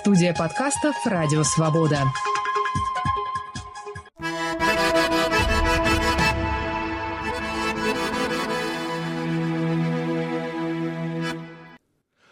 Студия 0.00 0.34
подкастов 0.34 0.96
«Радио 1.06 1.44
Свобода». 1.44 2.02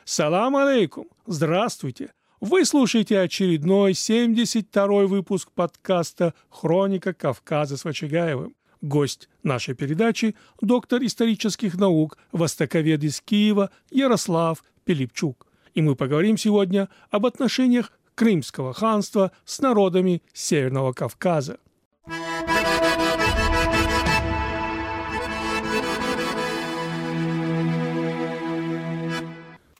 Салам 0.04 0.56
алейкум! 0.56 1.06
Здравствуйте! 1.27 2.12
Вы 2.40 2.65
слушаете 2.65 3.21
очередной 3.21 3.92
72-й 3.92 5.06
выпуск 5.06 5.53
подкаста 5.54 6.35
«Хроника 6.51 7.15
Кавказа» 7.15 7.76
с 7.76 7.85
Вачагаевым. 7.85 8.56
Гость 8.81 9.29
нашей 9.44 9.74
передачи– 9.76 10.35
доктор 10.60 11.01
исторических 11.04 11.76
наук, 11.76 12.19
востоковед 12.33 13.04
из 13.04 13.21
Киева 13.21 13.71
Ярослав 13.92 14.65
Пилипчук. 14.85 15.47
И 15.75 15.81
мы 15.81 15.97
поговорим 15.97 16.37
сегодня 16.37 16.89
об 17.11 17.27
отношениях 17.27 17.93
Крымского 18.15 18.75
ханства 18.75 19.33
с 19.45 19.61
народами 19.61 20.23
Северного 20.33 20.93
Кавказа. 20.93 21.59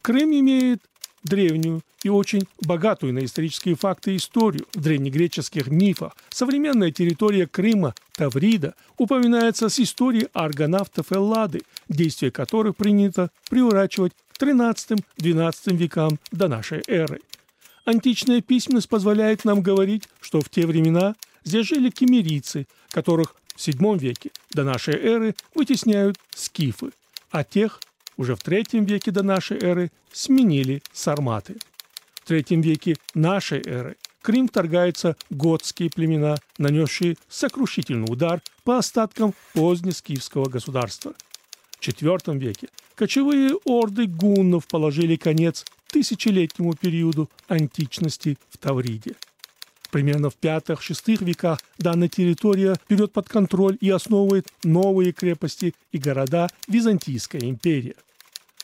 Крым 0.01 0.33
имеет 0.33 0.81
древнюю 1.23 1.83
и 2.03 2.09
очень 2.09 2.49
богатую 2.61 3.15
на 3.15 3.25
исторические 3.25 3.77
факты 3.77 4.17
историю. 4.17 4.67
В 4.75 4.81
древнегреческих 4.81 5.69
мифах 5.69 6.17
современная 6.31 6.91
территория 6.91 7.47
Крыма, 7.47 7.95
Таврида, 8.17 8.75
упоминается 8.99 9.69
с 9.69 9.79
историей 9.79 10.29
аргонавтов 10.33 11.13
Эллады, 11.13 11.63
действия 11.89 12.33
которых 12.33 12.77
принято 12.77 13.31
приурачивать 13.49 14.13
XIII-XII 14.43 15.77
векам 15.77 16.19
до 16.31 16.49
нашей 16.49 16.83
эры. 16.87 17.21
Античная 17.85 18.41
письменность 18.41 18.89
позволяет 18.89 19.45
нам 19.45 19.63
говорить, 19.63 20.09
что 20.21 20.41
в 20.41 20.49
те 20.49 20.67
времена 20.67 21.15
здесь 21.45 21.67
жили 21.67 21.91
кемерийцы, 21.91 22.67
которых 22.91 23.35
в 23.55 23.59
VII 23.59 23.99
веке 23.99 24.31
до 24.51 24.65
нашей 24.65 24.95
эры 24.95 25.35
вытесняют 25.55 26.19
скифы, 26.35 26.93
а 27.31 27.45
тех 27.45 27.81
уже 28.17 28.37
в 28.37 28.43
третьем 28.43 28.85
веке 28.85 29.11
до 29.11 29.23
нашей 29.23 29.59
эры 29.59 29.91
сменили 30.13 30.83
сарматы. 30.93 31.57
В 32.15 32.27
третьем 32.27 32.61
веке 32.61 32.97
нашей 33.15 33.63
эры 33.65 33.97
Крым 34.23 34.49
вторгаются 34.49 35.17
готские 35.31 35.91
племена, 35.91 36.37
нанесшие 36.57 37.17
сокрушительный 37.29 38.11
удар 38.11 38.41
по 38.63 38.79
остаткам 38.79 39.35
позднескифского 39.53 40.49
государства. 40.49 41.13
IV 41.83 42.39
веке 42.39 42.69
кочевые 42.95 43.57
орды 43.65 44.07
гуннов 44.07 44.67
положили 44.67 45.17
конец 45.17 45.65
тысячелетнему 45.89 46.75
периоду 46.75 47.29
античности 47.49 48.39
в 48.49 48.59
Тавриде. 48.59 49.15
Примерно 49.91 50.31
в 50.31 50.37
V-VI 50.43 51.23
веках 51.23 51.61
данная 51.77 52.09
территория 52.09 52.77
берет 52.89 53.13
под 53.13 53.29
контроль 53.29 53.77
и 53.81 53.91
основывает 53.91 54.49
новые 54.65 55.13
крепости 55.13 55.75
и 55.93 55.99
города 55.99 56.49
Византийская 56.67 57.43
империя. 57.43 57.97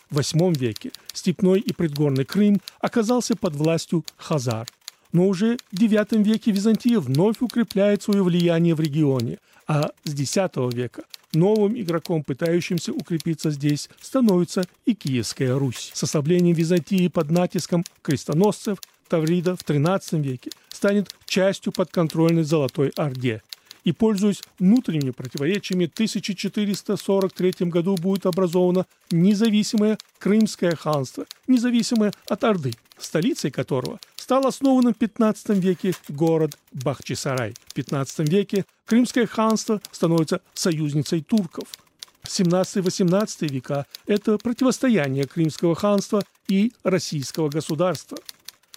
В 0.09 0.21
VIII 0.21 0.55
веке 0.57 0.91
степной 1.13 1.61
и 1.61 1.75
предгорный 1.75 2.25
Крым 2.25 2.63
оказался 2.81 3.37
под 3.37 3.55
властью 3.57 4.07
хазар. 4.17 4.67
Но 5.13 5.27
уже 5.29 5.59
в 5.71 5.77
IX 5.77 6.23
веке 6.23 6.51
Византия 6.51 6.99
вновь 6.99 7.41
укрепляет 7.41 8.03
свое 8.03 8.23
влияние 8.23 8.75
в 8.75 8.81
регионе, 8.81 9.39
а 9.67 9.91
с 10.05 10.15
X 10.15 10.35
века 10.73 11.03
новым 11.33 11.79
игроком, 11.81 12.23
пытающимся 12.23 12.93
укрепиться 12.93 13.51
здесь, 13.51 13.89
становится 14.01 14.65
и 14.85 14.95
Киевская 14.95 15.59
Русь. 15.59 15.91
С 15.95 16.03
ослаблением 16.03 16.55
Византии 16.55 17.09
под 17.09 17.31
натиском 17.31 17.85
крестоносцев 18.03 18.79
Таврида 19.09 19.57
в 19.57 19.61
XIII 19.61 20.21
веке 20.21 20.51
станет 20.69 21.15
частью 21.27 21.73
подконтрольной 21.73 22.45
Золотой 22.45 22.91
Орде. 22.97 23.43
И, 23.89 23.93
пользуясь 23.93 24.43
внутренними 24.59 25.13
противоречиями, 25.13 25.87
в 25.87 25.95
1443 25.95 27.69
году 27.71 27.97
будет 27.97 28.27
образовано 28.27 28.85
независимое 29.11 29.97
Крымское 30.19 30.77
ханство, 30.77 31.25
независимое 31.47 32.13
от 32.29 32.45
Орды, 32.45 32.75
столицей 32.99 33.51
которого 33.51 33.99
стал 34.17 34.47
основанным 34.47 34.93
в 34.93 34.99
15 34.99 35.49
веке 35.57 35.95
город 36.11 36.59
Бахчисарай. 36.75 37.55
В 37.69 37.73
15 37.73 38.29
веке 38.29 38.67
Крымское 38.85 39.27
ханство 39.27 39.81
становится 39.91 40.43
союзницей 40.53 41.23
турков. 41.23 41.69
17-18 42.25 43.49
века– 43.49 43.87
это 44.07 44.37
противостояние 44.37 45.27
Крымского 45.27 45.75
ханства 45.75 46.23
и 46.47 46.73
российского 46.83 47.49
государства. 47.49 48.19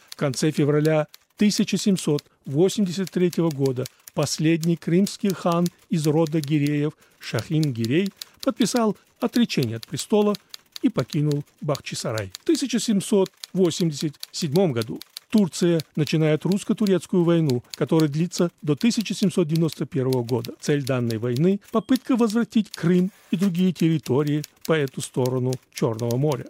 В 0.09 0.15
конце 0.15 0.51
февраля 0.51 1.07
1783 1.41 3.31
года 3.49 3.85
последний 4.13 4.75
крымский 4.75 5.33
хан 5.33 5.65
из 5.89 6.05
рода 6.05 6.39
Гиреев 6.39 6.93
Шахин 7.17 7.73
Гирей 7.73 8.09
подписал 8.43 8.95
отречение 9.19 9.77
от 9.77 9.87
престола 9.87 10.35
и 10.83 10.89
покинул 10.89 11.43
Бахчисарай. 11.61 12.31
В 12.41 12.43
1787 12.43 14.71
году 14.71 14.99
Турция 15.31 15.81
начинает 15.95 16.45
русско-турецкую 16.45 17.23
войну, 17.23 17.63
которая 17.73 18.07
длится 18.07 18.51
до 18.61 18.73
1791 18.73 20.11
года. 20.21 20.53
Цель 20.59 20.83
данной 20.83 21.17
войны– 21.17 21.59
попытка 21.71 22.15
возвратить 22.15 22.69
Крым 22.69 23.09
и 23.31 23.35
другие 23.35 23.73
территории 23.73 24.43
по 24.67 24.73
эту 24.73 25.01
сторону 25.01 25.53
Черного 25.73 26.17
моря. 26.17 26.45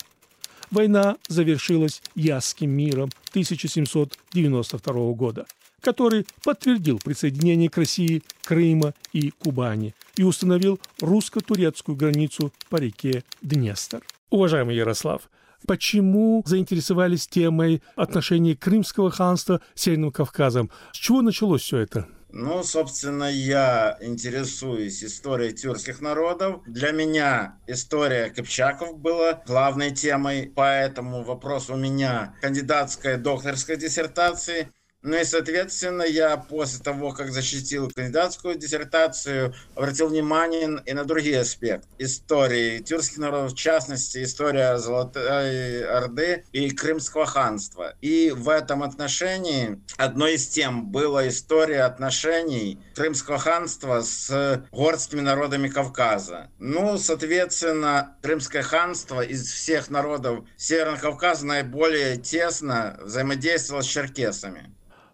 Война 0.72 1.18
завершилась 1.28 2.02
Ясским 2.16 2.70
миром 2.70 3.09
1792 3.32 4.94
года, 5.14 5.46
который 5.82 6.26
подтвердил 6.46 6.98
присоединение 6.98 7.70
к 7.70 7.78
России 7.78 8.24
Крыма 8.46 8.94
и 9.12 9.32
Кубани 9.32 9.94
и 10.16 10.24
установил 10.24 10.80
русско-турецкую 11.02 11.98
границу 11.98 12.54
по 12.70 12.78
реке 12.78 13.26
Днестр. 13.42 14.02
Уважаемый 14.30 14.78
Ярослав, 14.78 15.30
почему 15.68 16.42
заинтересовались 16.46 17.28
темой 17.28 17.82
отношений 17.98 18.56
Крымского 18.56 19.12
ханства 19.12 19.59
с 19.76 19.82
Северным 19.82 20.12
Кавказом? 20.12 20.72
С 20.94 20.98
чего 20.98 21.22
началось 21.22 21.64
все 21.64 21.80
это? 21.80 22.08
Ну, 22.34 22.64
собственно, 22.64 23.30
я 23.30 23.97
интересуюсь 24.02 25.03
историей 25.03 25.53
тюркских 25.53 26.02
народов. 26.02 26.62
Для 26.66 26.92
меня 26.92 27.59
история 27.68 28.30
Кыпчаков 28.30 28.97
была 28.97 29.42
главной 29.46 29.92
темой, 29.92 30.52
поэтому 30.56 31.24
вопрос 31.24 31.70
у 31.70 31.75
меня 31.75 32.36
кандидатской 32.41 33.18
докторской 33.18 33.78
диссертации– 33.78 34.70
ну 35.03 35.17
и, 35.17 35.23
соответственно, 35.23 36.03
я 36.03 36.38
после 36.38 36.84
того, 36.84 37.12
как 37.12 37.31
защитил 37.31 37.89
кандидатскую 37.89 38.56
диссертацию, 38.56 39.53
обратил 39.75 40.09
внимание 40.09 40.81
и 40.85 40.94
на 40.94 41.06
другие 41.06 41.39
аспекты 41.39 41.88
истории 41.97 42.79
тюркских 42.79 43.17
народов, 43.17 43.53
в 43.53 43.57
частности, 43.57 44.23
история 44.23 44.78
Золотой 44.78 45.84
Орды 45.85 46.45
и 46.51 46.69
Крымского 46.69 47.25
ханства. 47.25 47.95
И 48.01 48.31
в 48.35 48.47
этом 48.50 48.84
отношении 48.84 49.81
одной 49.97 50.35
из 50.35 50.47
тем 50.47 50.91
была 50.91 51.28
история 51.28 51.84
отношений 51.84 52.79
Крымского 52.94 53.40
ханства 53.40 54.01
с 54.01 54.63
горскими 54.72 55.22
народами 55.22 55.67
Кавказа. 55.67 56.51
Ну, 56.59 57.00
соответственно, 57.00 58.16
Крымское 58.22 58.61
ханство 58.61 59.22
из 59.22 59.51
всех 59.51 59.90
народов 59.90 60.45
Северного 60.57 60.97
Кавказа 60.97 61.45
наиболее 61.45 62.17
тесно 62.17 63.00
взаимодействовало 63.01 63.81
с 63.81 63.88
черкесами. 63.88 64.72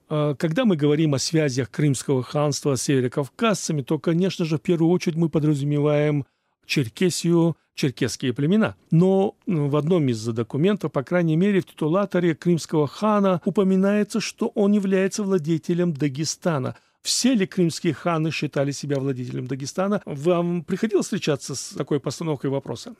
А, 0.09 0.35
когда 0.35 0.65
мы 0.65 0.75
говорим 0.75 1.13
о 1.13 1.19
связях 1.19 1.69
Крымского 1.69 2.23
ханства 2.23 2.75
с 2.75 2.83
северокавказцами, 2.83 3.81
то, 3.81 3.99
конечно 3.99 4.45
же, 4.45 4.57
в 4.57 4.61
первую 4.61 4.91
очередь 4.91 5.17
мы 5.17 5.29
подразумеваем 5.29 6.25
Черкесию, 6.65 7.55
черкесские 7.75 8.33
племена. 8.33 8.75
Но 8.91 9.35
в 9.45 9.75
одном 9.77 10.09
из 10.09 10.25
документов, 10.25 10.91
по 10.91 11.03
крайней 11.03 11.37
мере, 11.37 11.61
в 11.61 11.65
титулаторе 11.65 12.35
крымского 12.35 12.87
хана 12.87 13.41
упоминается, 13.45 14.19
что 14.19 14.47
он 14.53 14.73
является 14.73 15.23
владетелем 15.23 15.93
Дагестана. 15.93 16.75
Все 17.01 17.33
ли 17.35 17.47
крымские 17.47 17.93
ханы 17.93 18.31
считали 18.31 18.71
себя 18.71 18.99
владетелем 18.99 19.47
Дагестана? 19.47 20.01
Вам 20.05 20.63
приходилось 20.63 21.05
встречаться 21.05 21.55
с 21.55 21.69
такой 21.69 22.01
постановкой 22.01 22.49
вопроса? 22.49 22.95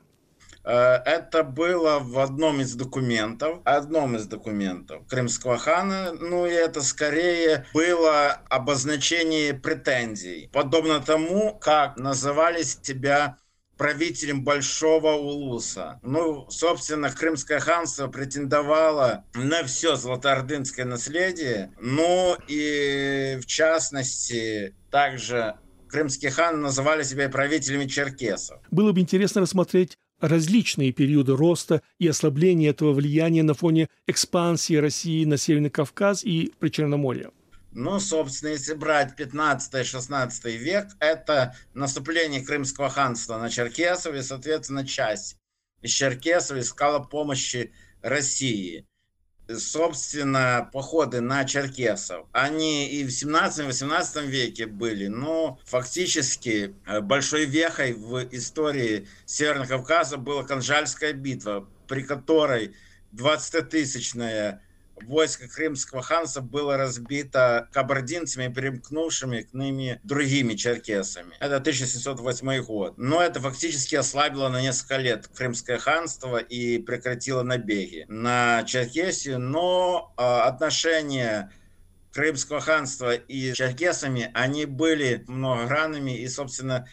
Э, 0.67 1.01
это 1.05 1.43
было 1.43 1.99
в 1.99 2.19
одном 2.19 2.59
из 2.59 2.75
документов, 2.75 3.61
одном 3.63 4.17
из 4.17 4.27
документов 4.27 5.07
Крымского 5.07 5.57
хана, 5.57 6.11
ну 6.11 6.45
и 6.45 6.51
это 6.51 6.81
скорее 6.81 7.65
было 7.73 8.33
обозначение 8.49 9.53
претензий, 9.53 10.49
подобно 10.51 10.99
тому, 10.99 11.57
как 11.57 11.95
называли 11.95 12.63
себя 12.63 13.37
правителем 13.77 14.43
Большого 14.43 15.13
Улуса. 15.13 16.01
Ну, 16.03 16.49
собственно, 16.49 17.11
Крымское 17.11 17.59
ханство 17.59 18.07
претендовало 18.07 19.23
на 19.35 19.63
все 19.63 19.95
золотоордынское 19.95 20.85
наследие, 20.85 21.71
ну 21.79 22.35
и 22.49 23.39
в 23.41 23.45
частности 23.45 24.75
также 24.91 25.55
крымские 25.87 26.31
ханы 26.31 26.57
называли 26.57 27.03
себя 27.03 27.29
правителями 27.29 27.85
черкесов. 27.85 28.59
Было 28.69 28.91
бы 28.91 28.99
интересно 28.99 29.39
рассмотреть 29.39 29.97
различные 30.19 30.91
периоды 30.91 31.35
роста 31.35 31.81
и 31.99 32.07
ослабления 32.07 32.69
этого 32.69 32.93
влияния 32.93 33.43
на 33.43 33.53
фоне 33.53 33.89
экспансии 34.07 34.75
России 34.75 35.25
на 35.25 35.37
Северный 35.37 35.69
Кавказ 35.69 36.23
и 36.23 36.53
Причерноморье? 36.59 37.31
Ну, 37.71 37.99
собственно, 37.99 38.49
если 38.49 38.73
брать 38.73 39.13
15-16 39.19 40.57
век, 40.57 40.87
это 40.99 41.55
наступление 41.73 42.41
Крымского 42.41 42.89
ханства 42.89 43.37
на 43.37 43.49
Черкесов, 43.49 44.15
и, 44.15 44.21
соответственно, 44.21 44.85
часть 44.85 45.37
из 45.81 45.91
Черкесов 45.91 46.57
искала 46.57 46.99
помощи 46.99 47.71
России 48.01 48.87
собственно, 49.55 50.69
походы 50.73 51.21
на 51.21 51.45
черкесов, 51.45 52.25
они 52.31 52.87
и 52.89 53.03
в 53.03 53.09
17-18 53.09 54.25
веке 54.25 54.65
были, 54.67 55.07
но 55.07 55.59
фактически 55.65 56.75
э, 56.85 57.01
большой 57.01 57.45
вехой 57.45 57.93
в 57.93 58.27
истории 58.31 59.07
Северного 59.25 59.67
Кавказа 59.67 60.17
была 60.17 60.43
Канжальская 60.43 61.13
битва, 61.13 61.67
при 61.87 62.03
которой 62.03 62.75
20-тысячная 63.13 64.61
войско 65.05 65.47
Крымского 65.47 66.01
ханства 66.01 66.41
было 66.41 66.77
разбито 66.77 67.69
кабардинцами, 67.71 68.53
примкнувшими 68.53 69.41
к 69.41 69.53
ними 69.53 69.99
другими 70.03 70.53
черкесами. 70.55 71.35
Это 71.39 71.57
1708 71.57 72.63
год. 72.63 72.97
Но 72.97 73.21
это 73.21 73.39
фактически 73.39 73.95
ослабило 73.95 74.49
на 74.49 74.61
несколько 74.61 74.97
лет 74.97 75.27
Крымское 75.27 75.77
ханство 75.77 76.37
и 76.37 76.79
прекратило 76.79 77.43
набеги 77.43 78.05
на 78.07 78.63
Черкесию. 78.63 79.39
Но 79.39 80.13
э, 80.17 80.21
отношения 80.21 81.51
Крымского 82.17 82.61
ханства 82.61 83.13
и 83.13 83.53
черкесами, 83.53 84.31
они 84.33 84.65
были 84.65 85.23
многогранными 85.27 86.17
и, 86.17 86.27
собственно, 86.27 86.87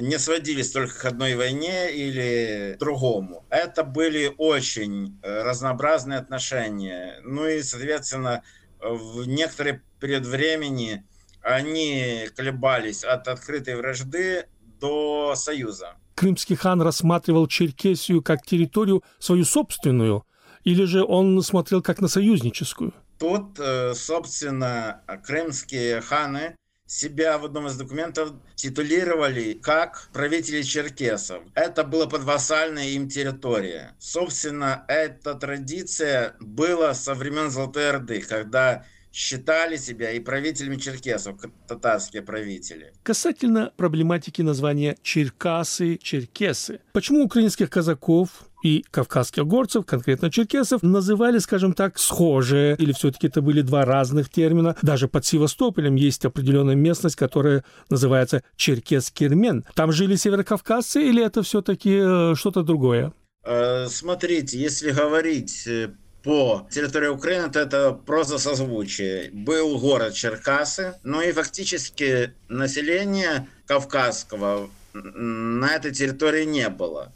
не 0.00 0.18
сводились 0.18 0.70
только 0.70 0.98
к 0.98 1.04
одной 1.04 1.34
войне 1.34 1.92
или 1.92 2.76
другому. 2.78 3.44
Это 3.50 3.84
были 3.84 4.34
очень 4.38 5.18
э, 5.22 5.42
разнообразные 5.42 6.18
отношения. 6.18 7.20
Ну 7.24 7.46
и, 7.46 7.62
соответственно, 7.62 8.42
в 8.80 9.26
некоторый 9.26 9.80
период 10.00 10.26
времени 10.26 11.04
они 11.42 12.28
колебались 12.36 13.04
от 13.04 13.28
открытой 13.28 13.76
вражды 13.76 14.46
до 14.80 15.34
союза. 15.36 15.94
Крымский 16.14 16.56
хан 16.56 16.80
рассматривал 16.80 17.46
Черкесию 17.46 18.22
как 18.22 18.44
территорию 18.44 19.02
свою 19.18 19.44
собственную, 19.44 20.24
или 20.64 20.84
же 20.84 21.04
он 21.04 21.42
смотрел 21.42 21.82
как 21.82 22.00
на 22.00 22.08
союзническую? 22.08 22.92
Тут, 23.18 23.58
э, 23.58 23.94
собственно, 23.94 25.02
крымские 25.24 26.00
ханы 26.00 26.56
себя 26.92 27.38
в 27.38 27.44
одном 27.46 27.68
из 27.68 27.76
документов 27.76 28.32
титулировали 28.54 29.54
как 29.54 30.08
правители 30.12 30.60
черкесов. 30.62 31.42
Это 31.54 31.84
была 31.84 32.06
подвассальная 32.06 32.88
им 32.88 33.08
территория. 33.08 33.96
Собственно, 33.98 34.84
эта 34.88 35.34
традиция 35.34 36.36
была 36.38 36.92
со 36.92 37.14
времен 37.14 37.50
Золотой 37.50 37.88
Орды, 37.88 38.20
когда 38.20 38.84
считали 39.12 39.76
себя 39.76 40.12
и 40.12 40.20
правителями 40.20 40.76
черкесов, 40.76 41.36
татарские 41.68 42.22
правители. 42.22 42.92
Касательно 43.02 43.72
проблематики 43.76 44.42
названия 44.42 44.96
Черкасы, 45.02 45.98
Черкесы. 46.02 46.80
Почему 46.92 47.24
украинских 47.24 47.68
казаков 47.70 48.48
и 48.62 48.84
кавказских 48.90 49.46
горцев, 49.46 49.84
конкретно 49.84 50.30
черкесов, 50.30 50.82
называли, 50.82 51.38
скажем 51.38 51.74
так, 51.74 51.98
схожие, 51.98 52.76
или 52.78 52.92
все-таки 52.92 53.26
это 53.26 53.42
были 53.42 53.60
два 53.60 53.84
разных 53.84 54.30
термина. 54.30 54.76
Даже 54.82 55.08
под 55.08 55.26
Севастополем 55.26 55.96
есть 55.96 56.24
определенная 56.24 56.76
местность, 56.76 57.16
которая 57.16 57.64
называется 57.90 58.42
Черкес-Кермен. 58.56 59.64
Там 59.74 59.92
жили 59.92 60.14
северокавказцы 60.16 61.02
или 61.02 61.24
это 61.24 61.42
все-таки 61.42 61.98
э, 62.00 62.34
что-то 62.36 62.62
другое? 62.62 63.12
Э, 63.44 63.86
смотрите, 63.88 64.58
если 64.58 64.92
говорить 64.92 65.66
э, 65.66 65.94
по 66.22 66.68
территории 66.70 67.08
Украины, 67.08 67.50
то 67.50 67.60
это 67.60 67.92
просто 67.92 68.38
созвучие. 68.38 69.30
Был 69.32 69.78
город 69.78 70.14
Черкасы, 70.14 70.94
но 71.02 71.22
и 71.22 71.32
фактически 71.32 72.34
населения 72.48 73.48
кавказского 73.66 74.70
на 74.92 75.74
этой 75.74 75.92
территории 75.92 76.44
не 76.44 76.68
было. 76.68 77.12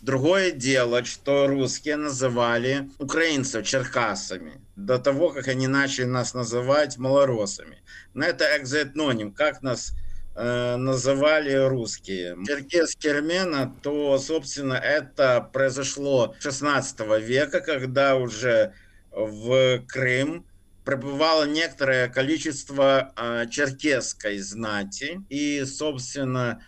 Другое 0.00 0.50
дело, 0.50 1.04
что 1.04 1.46
русские 1.46 1.96
называли 1.96 2.88
украинцев 2.98 3.66
черкасами 3.66 4.60
до 4.74 4.98
того, 4.98 5.30
как 5.30 5.48
они 5.48 5.66
начали 5.66 6.06
нас 6.06 6.32
называть 6.32 6.96
малоросами. 6.96 7.82
Но 8.14 8.24
это 8.24 8.44
экзоэтноним, 8.56 9.32
как 9.32 9.62
нас 9.62 9.92
называли 10.34 11.52
русские. 11.54 12.36
Черкес 12.46 12.94
Кермена, 12.96 13.74
то, 13.82 14.16
собственно, 14.18 14.74
это 14.74 15.40
произошло 15.52 16.34
16 16.40 17.00
века, 17.20 17.60
когда 17.60 18.16
уже 18.16 18.72
в 19.10 19.80
Крым 19.88 20.46
пребывало 20.84 21.44
некоторое 21.44 22.08
количество 22.08 23.12
э, 23.16 23.46
черкесской 23.50 24.38
знати. 24.38 25.20
И, 25.28 25.64
собственно, 25.64 26.64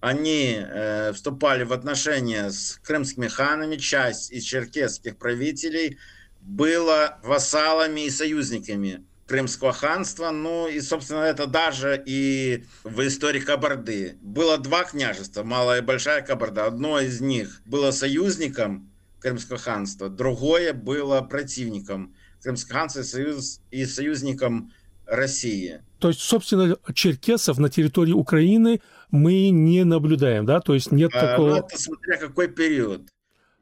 они 0.00 0.56
э, 0.58 1.12
вступали 1.12 1.64
в 1.64 1.72
отношения 1.72 2.50
с 2.50 2.78
крымскими 2.82 3.28
ханами, 3.28 3.76
часть 3.76 4.30
из 4.30 4.44
черкесских 4.44 5.16
правителей 5.16 5.98
была 6.40 7.18
вассалами 7.22 8.06
и 8.06 8.10
союзниками 8.10 9.04
Крымского 9.26 9.72
ханства. 9.72 10.30
Ну 10.30 10.68
и, 10.68 10.80
собственно, 10.80 11.20
это 11.20 11.46
даже 11.46 12.02
и 12.06 12.64
в 12.84 13.06
истории 13.06 13.40
Кабарды. 13.40 14.16
Было 14.22 14.58
два 14.58 14.84
княжества, 14.84 15.42
Малая 15.42 15.80
и 15.80 15.84
Большая 15.84 16.22
Кабарда. 16.22 16.66
Одно 16.66 17.00
из 17.00 17.20
них 17.20 17.62
было 17.64 17.90
союзником 17.90 18.90
Крымского 19.20 19.58
ханства, 19.58 20.08
другое 20.08 20.72
было 20.72 21.20
противником 21.22 22.14
Крымского 22.42 22.80
ханства 22.80 23.00
и, 23.00 23.04
союз, 23.04 23.60
и 23.70 23.84
союзником 23.84 24.72
России. 25.06 25.82
То 25.98 26.08
есть, 26.08 26.20
собственно, 26.20 26.76
черкесов 26.94 27.58
на 27.58 27.68
территории 27.68 28.12
Украины 28.12 28.80
мы 29.10 29.48
не 29.50 29.84
наблюдаем, 29.84 30.46
да? 30.46 30.60
То 30.60 30.74
есть 30.74 30.92
нет 30.92 31.10
а, 31.14 31.20
такого... 31.26 31.48
Ну, 31.50 31.56
это 31.56 31.78
смотря 31.78 32.18
какой 32.18 32.48
период. 32.48 33.08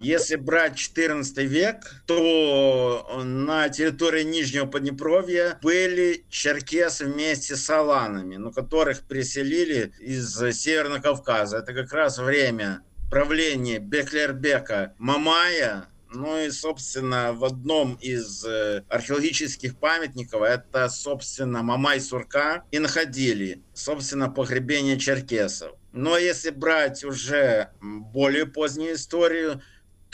Если 0.01 0.37
брать 0.37 0.77
14 0.77 1.37
век, 1.39 2.03
то 2.07 3.21
на 3.25 3.69
территории 3.69 4.25
Нижнего 4.25 4.67
Поднепровья 4.67 5.59
были 5.63 6.25
черкесы 6.29 7.07
вместе 7.07 7.57
с 7.57 7.71
аланами, 7.71 8.37
но 8.37 8.51
которых 8.51 9.03
переселили 9.03 9.93
из 10.01 10.37
Северного 10.37 11.01
Кавказа. 11.01 11.59
Это 11.59 11.73
как 11.73 11.93
раз 11.93 12.19
время 12.19 12.83
правления 13.11 13.79
Беклербека 13.79 14.95
Мамая, 14.99 15.89
ну 16.15 16.39
и, 16.39 16.51
собственно, 16.51 17.33
в 17.33 17.45
одном 17.45 17.95
из 17.95 18.45
э, 18.45 18.85
археологических 18.89 19.77
памятников, 19.77 20.43
это, 20.43 20.89
собственно, 20.89 21.63
Мамай-Сурка, 21.63 22.65
и 22.71 22.79
находили, 22.79 23.63
собственно, 23.73 24.31
погребение 24.31 24.99
черкесов. 24.99 25.73
Но 25.93 26.17
если 26.19 26.51
брать 26.51 27.05
уже 27.05 27.71
более 27.81 28.47
позднюю 28.47 28.95
историю, 28.95 29.63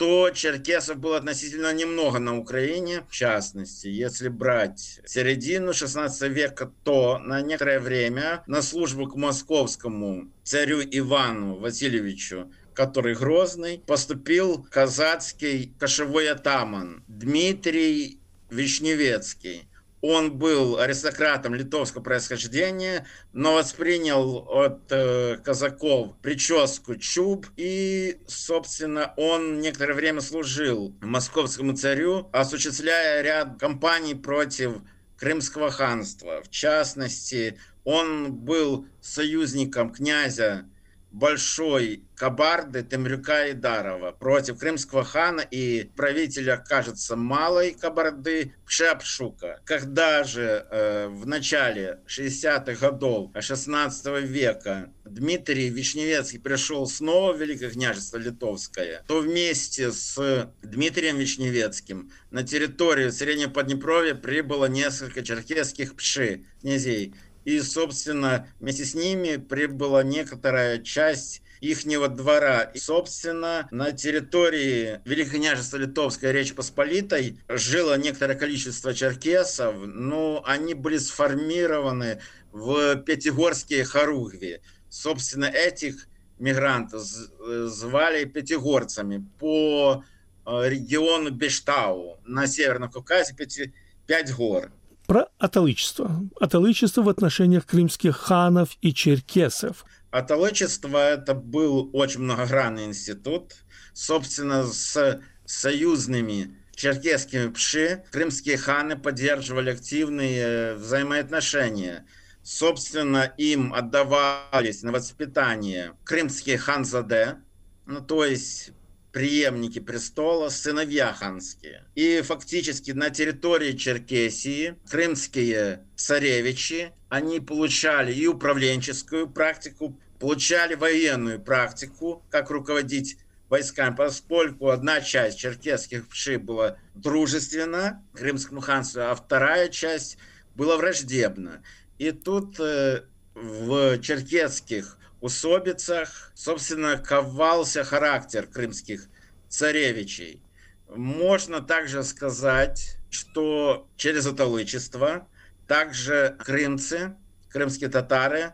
то 0.01 0.31
черкесов 0.31 0.97
было 0.97 1.17
относительно 1.17 1.71
немного 1.71 2.17
на 2.17 2.35
Украине. 2.35 3.03
В 3.07 3.13
частности, 3.13 3.85
если 3.85 4.29
брать 4.29 4.99
середину 5.05 5.73
16 5.73 6.23
века, 6.31 6.71
то 6.83 7.19
на 7.19 7.43
некоторое 7.43 7.79
время 7.79 8.41
на 8.47 8.63
службу 8.63 9.05
к 9.05 9.15
московскому 9.15 10.31
царю 10.43 10.81
Ивану 10.81 11.59
Васильевичу 11.59 12.51
который 12.73 13.15
Грозный, 13.15 13.83
поступил 13.85 14.63
казацкий 14.63 15.73
кошевой 15.77 16.31
атаман 16.31 17.03
Дмитрий 17.07 18.19
Вишневецкий. 18.49 19.67
Он 20.01 20.37
был 20.37 20.79
аристократом 20.79 21.53
литовского 21.53 22.01
происхождения, 22.01 23.05
но 23.33 23.53
воспринял 23.53 24.47
от 24.49 24.91
э, 24.91 25.37
казаков 25.43 26.15
прическу 26.21 26.95
чуб 26.95 27.45
и, 27.55 28.17
собственно, 28.27 29.13
он 29.15 29.59
некоторое 29.59 29.93
время 29.93 30.21
служил 30.21 30.95
московскому 31.01 31.75
царю, 31.77 32.29
осуществляя 32.31 33.21
ряд 33.21 33.59
кампаний 33.59 34.15
против 34.15 34.81
Крымского 35.17 35.69
ханства. 35.69 36.41
В 36.43 36.49
частности, 36.49 37.59
он 37.83 38.33
был 38.33 38.87
союзником 39.01 39.91
князя 39.91 40.65
большой 41.11 42.03
Кабарды 42.15 42.83
Темрюка 42.83 43.47
и 43.47 43.53
Дарова 43.53 44.11
против 44.11 44.59
крымского 44.59 45.03
хана 45.03 45.41
и 45.41 45.89
правителя, 45.95 46.57
кажется, 46.57 47.15
малой 47.15 47.73
Кабарды 47.73 48.53
Пшепшука. 48.65 49.59
Когда 49.65 50.23
же 50.23 50.65
э, 50.69 51.07
в 51.07 51.25
начале 51.27 51.99
60-х 52.07 52.73
годов 52.75 53.31
16 53.37 54.23
века 54.23 54.91
Дмитрий 55.03 55.69
Вишневецкий 55.69 56.39
пришел 56.39 56.85
снова 56.87 57.33
в 57.33 57.41
Великое 57.41 57.71
княжество 57.71 58.17
Литовское, 58.17 59.03
то 59.07 59.19
вместе 59.19 59.91
с 59.91 60.47
Дмитрием 60.61 61.17
Вишневецким 61.17 62.11
на 62.29 62.43
территорию 62.43 63.11
Среднего 63.11 63.49
Поднепровья 63.49 64.13
прибыло 64.13 64.65
несколько 64.65 65.23
черкесских 65.23 65.95
пши, 65.95 66.45
князей, 66.61 67.15
и, 67.45 67.59
собственно, 67.61 68.47
вместе 68.59 68.85
с 68.85 68.93
ними 68.93 69.37
прибыла 69.37 70.03
некоторая 70.03 70.79
часть 70.79 71.41
ихнего 71.61 72.07
двора. 72.07 72.63
И, 72.63 72.79
собственно, 72.79 73.67
на 73.71 73.91
территории 73.91 74.99
Великого 75.05 75.37
княжества 75.37 75.77
Литовской 75.77 76.31
Речи 76.31 76.53
Посполитой 76.53 77.39
жило 77.47 77.97
некоторое 77.97 78.35
количество 78.35 78.93
черкесов, 78.93 79.75
но 79.85 80.43
они 80.45 80.73
были 80.73 80.97
сформированы 80.97 82.19
в 82.51 82.97
Пятигорские 82.97 83.85
хоругви. 83.85 84.61
Собственно, 84.89 85.45
этих 85.45 86.07
мигрантов 86.39 87.03
звали 87.03 88.25
пятигорцами 88.25 89.23
по 89.39 90.03
э, 90.45 90.69
региону 90.69 91.29
Бештау 91.29 92.19
на 92.25 92.47
Северном 92.47 92.91
Кавказе, 92.91 93.35
пяти, 93.35 93.73
пять 94.07 94.33
гор. 94.33 94.71
Про 95.11 95.27
аталычество. 95.39 96.21
Аталычество 96.39 97.01
в 97.01 97.09
отношениях 97.09 97.65
крымских 97.65 98.15
ханов 98.15 98.77
и 98.79 98.93
черкесов. 98.93 99.83
Аталычество– 100.09 100.97
это 100.99 101.33
был 101.33 101.89
очень 101.91 102.21
многогранный 102.21 102.85
институт. 102.85 103.55
Собственно, 103.91 104.63
с 104.63 105.19
союзными 105.43 106.55
черкесскими 106.75 107.49
пши 107.49 108.05
крымские 108.09 108.55
ханы 108.55 108.95
поддерживали 108.95 109.71
активные 109.71 110.75
взаимоотношения– 110.75 112.05
Собственно, 112.43 113.33
им 113.37 113.71
отдавались 113.71 114.81
на 114.81 114.91
воспитание 114.91 115.93
крымские 116.03 116.57
ханзаде, 116.57 117.37
ну, 117.85 118.01
то 118.01 118.25
есть 118.25 118.71
преемники 119.11 119.79
престола, 119.79 120.49
сыновья 120.49 121.13
ханские. 121.13 121.85
И 121.95 122.21
фактически 122.21 122.91
на 122.91 123.09
территории 123.09 123.73
Черкесии 123.73 124.75
крымские 124.89 125.85
царевичи, 125.95 126.91
они 127.09 127.39
получали 127.39 128.13
и 128.13 128.27
управленческую 128.27 129.29
практику, 129.29 129.99
получали 130.19 130.75
военную 130.75 131.41
практику, 131.41 132.23
как 132.29 132.49
руководить 132.49 133.17
войсками, 133.49 133.93
поскольку 133.93 134.69
одна 134.69 135.01
часть 135.01 135.37
черкесских 135.39 136.07
пши 136.07 136.39
была 136.39 136.77
дружественна 136.95 138.01
Крымскому 138.13 138.61
ханству, 138.61 139.01
а 139.01 139.15
вторая 139.15 139.67
часть 139.67 140.17
была 140.55 140.77
враждебна. 140.77 141.61
И 141.97 142.11
тут 142.11 142.59
э, 142.59 143.03
в 143.35 143.99
черкесских 143.99 144.97
усобицах, 145.21 146.31
собственно, 146.33 146.97
ковался 146.97 147.83
характер 147.83 148.47
крымских 148.47 149.07
царевичей. 149.47 150.41
Можно 150.89 151.61
также 151.61 152.03
сказать, 152.03 152.97
что 153.09 153.87
через 153.95 154.25
аталычество 154.25 155.27
также 155.67 156.35
крымцы, 156.39 157.15
крымские 157.49 157.89
татары 157.89 158.53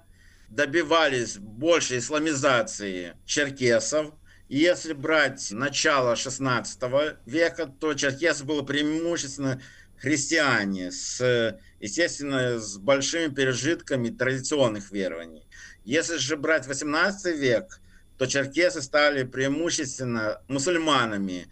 добивались 0.49 1.37
большей 1.37 1.99
исламизации 1.99 3.15
черкесов. 3.25 4.13
Если 4.49 4.93
брать 4.93 5.51
начало 5.51 6.15
16 6.15 6.79
века, 7.25 7.65
то 7.65 7.93
черкес 7.93 8.43
было 8.43 8.61
преимущественно 8.61 9.61
христиане 9.97 10.91
с, 10.91 11.59
естественно, 11.79 12.59
с 12.59 12.77
большими 12.77 13.33
пережитками 13.33 14.09
традиционных 14.09 14.91
верований. 14.91 15.46
Если 15.87 16.17
же 16.17 16.35
брать 16.35 16.67
18 16.67 17.39
век, 17.39 17.79
то 18.17 18.25
черкесы 18.25 18.81
стали 18.81 19.23
преимущественно 19.23 20.41
мусульманами 20.49 21.47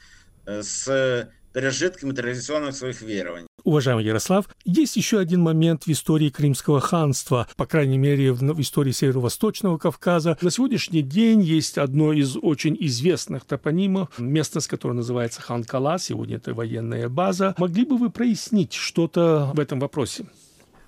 э, 0.46 0.62
с 0.62 1.32
пережитками 1.54 2.12
традиционных 2.12 2.76
своих 2.76 3.02
верований. 3.02 3.48
Уважаемый 3.64 4.04
Ярослав, 4.04 4.50
есть 4.66 4.98
еще 4.98 5.20
один 5.20 5.40
момент 5.40 5.86
в 5.86 5.88
истории 5.88 6.30
Крымского 6.30 6.82
ханства, 6.82 7.48
по 7.56 7.66
крайней 7.66 7.98
мере, 7.98 8.34
в 8.34 8.60
истории 8.60 8.92
Северо-Восточного 8.92 9.78
Кавказа. 9.78 10.38
На 10.42 10.52
сегодняшний 10.52 11.02
день 11.02 11.42
есть 11.42 11.78
одно 11.78 12.12
из 12.12 12.36
очень 12.36 12.76
известных 12.78 13.46
топонимов, 13.46 14.20
местность, 14.20 14.68
которая 14.68 14.98
называется 14.98 15.42
Ханкала, 15.42 15.98
сегодня 15.98 16.36
это 16.36 16.54
военная 16.54 17.08
база. 17.08 17.56
Могли 17.58 17.86
бы 17.86 17.98
вы 17.98 18.10
прояснить 18.10 18.74
что-то 18.74 19.54
в 19.56 19.62
этом 19.62 19.80
вопросе? 19.80 20.26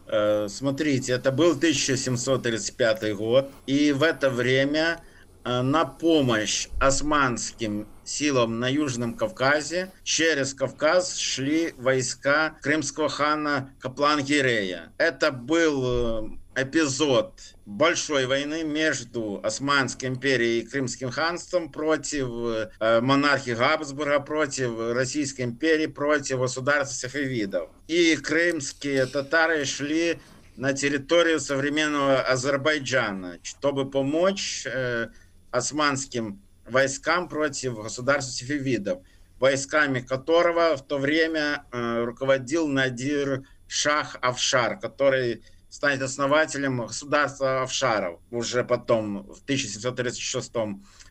Э, 0.10 0.48
смотрите, 0.50 1.14
это 1.14 1.32
был 1.32 1.52
1735 1.52 3.16
год, 3.16 3.52
и 3.66 3.92
в 3.92 4.04
это 4.04 4.30
время 4.30 5.02
э, 5.44 5.62
на 5.62 5.86
помощь 5.86 6.70
османским 6.80 7.88
силам 8.06 8.60
на 8.60 8.70
Южном 8.70 9.16
Кавказе 9.16 9.92
через 10.04 10.54
Кавказ 10.54 11.18
шли 11.18 11.74
войска 11.78 12.56
крымского 12.62 13.10
хана 13.10 13.74
Каплан-Гирея. 13.82 14.94
Это 14.98 15.32
был 15.32 15.84
э, 15.86 16.30
эпизод 16.58 17.40
большой 17.68 18.26
войны 18.26 18.64
между 18.64 19.40
Османской 19.44 20.10
империей 20.10 20.62
и 20.62 20.66
Крымским 20.66 21.12
ханством 21.12 21.72
против 21.72 22.28
э, 22.80 23.00
монархии 23.00 23.52
Габсбурга, 23.52 24.20
против 24.20 24.72
Российской 24.96 25.44
империи, 25.44 25.86
против 25.86 26.40
государства 26.40 26.96
сафавидов. 26.96 27.70
И 27.88 28.16
крымские 28.16 29.06
татары 29.06 29.66
шли 29.66 30.20
на 30.56 30.74
территорию 30.74 31.40
современного 31.40 32.22
Азербайджана, 32.22 33.38
чтобы 33.44 33.88
помочь 33.88 34.66
э, 34.66 35.10
османским 35.52 36.42
войскам 36.66 37.30
против 37.30 37.76
государства 37.76 38.34
сефевидов, 38.34 39.04
войсками 39.40 40.00
которого 40.00 40.76
в 40.76 40.82
то 40.88 40.98
время 40.98 41.66
э, 41.72 42.04
руководил 42.04 42.68
Надир 42.68 43.44
Шах 43.68 44.18
Афшар, 44.22 44.80
который 44.80 45.44
станет 45.78 46.02
основателем 46.02 46.88
государства 46.88 47.62
Афшаров 47.62 48.20
уже 48.32 48.64
потом, 48.64 49.28
в 49.28 49.44
1736 49.44 50.52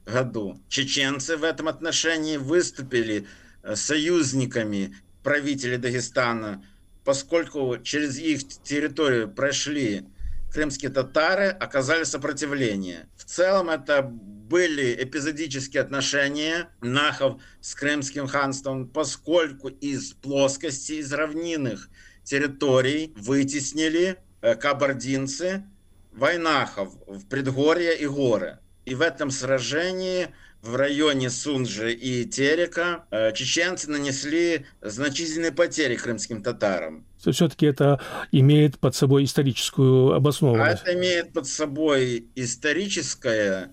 году. 0.05 0.61
Чеченцы 0.69 1.37
в 1.37 1.45
этом 1.45 1.69
отношении 1.69 2.37
выступили 2.37 3.29
э, 3.63 3.77
союзниками 3.77 4.97
правителей 5.23 5.77
Дагестана, 5.77 6.65
поскольку 7.05 7.79
через 7.79 8.19
их 8.19 8.41
территорию 8.65 9.31
прошли 9.33 10.05
крымские 10.53 10.91
татары, 10.91 11.47
оказали 11.47 12.03
сопротивление. 12.03 13.09
В 13.17 13.25
целом 13.25 13.71
это 13.71 14.03
были 14.03 15.01
эпизодические 15.01 15.85
отношения 15.85 16.71
нахов 16.81 17.41
с 17.61 17.73
Крымским 17.77 18.27
ханством, 18.27 18.89
поскольку 18.89 19.69
из 19.69 20.15
плоскости, 20.15 20.95
из 20.95 21.13
равнинных 21.13 21.89
территорий 22.25 23.13
вытеснили 23.17 24.19
кабардинцы 24.55 25.65
войнахов 26.13 26.95
в 27.07 27.27
предгорье 27.27 27.97
и 27.99 28.07
горы. 28.07 28.59
И 28.85 28.95
в 28.95 29.01
этом 29.01 29.31
сражении 29.31 30.29
в 30.63 30.77
районе 30.77 31.29
Сунжи 31.29 31.93
и 31.93 32.25
Терека 32.25 33.05
э, 33.11 33.33
чеченцы 33.33 33.91
нанесли 33.91 34.67
значительные 34.81 35.53
потери 35.53 35.97
крымским 35.97 36.43
татарам. 36.43 37.05
Все-таки 37.19 37.67
это 37.67 38.01
имеет 38.33 38.79
под 38.79 38.95
собой 38.95 39.25
историческую 39.25 40.13
обоснованность. 40.13 40.83
А 40.87 40.91
это 40.91 40.99
имеет 40.99 41.33
под 41.33 41.47
собой 41.47 42.29
историческое 42.37 43.73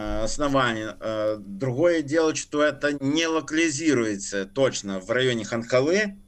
Э, 0.00 0.22
оснований. 0.22 0.86
Э, 1.00 1.38
другое 1.40 2.02
дело, 2.02 2.32
что 2.36 2.62
это 2.62 2.96
не 3.04 3.26
локализируется 3.26 4.46
точно 4.46 5.00
в 5.00 5.10
районе 5.10 5.44
Ханкалы, 5.44 6.18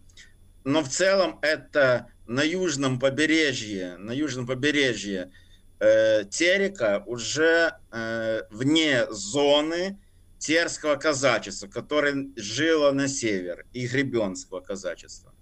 но 0.64 0.82
в 0.82 0.88
целом 0.88 1.38
это 1.40 2.08
на 2.30 2.44
южном 2.44 3.00
побережье, 3.00 3.96
на 3.98 4.12
южном 4.12 4.46
побережье 4.46 5.32
э, 5.80 6.24
Терека 6.30 7.02
уже 7.06 7.74
э, 7.90 8.42
вне 8.50 9.06
зоны 9.10 9.98
терского 10.38 10.94
казачества, 10.94 11.66
которое 11.66 12.28
жило 12.36 12.92
на 12.92 13.08
север, 13.08 13.66
и 13.72 13.84
гребенского 13.88 14.60
казачества. 14.60 15.34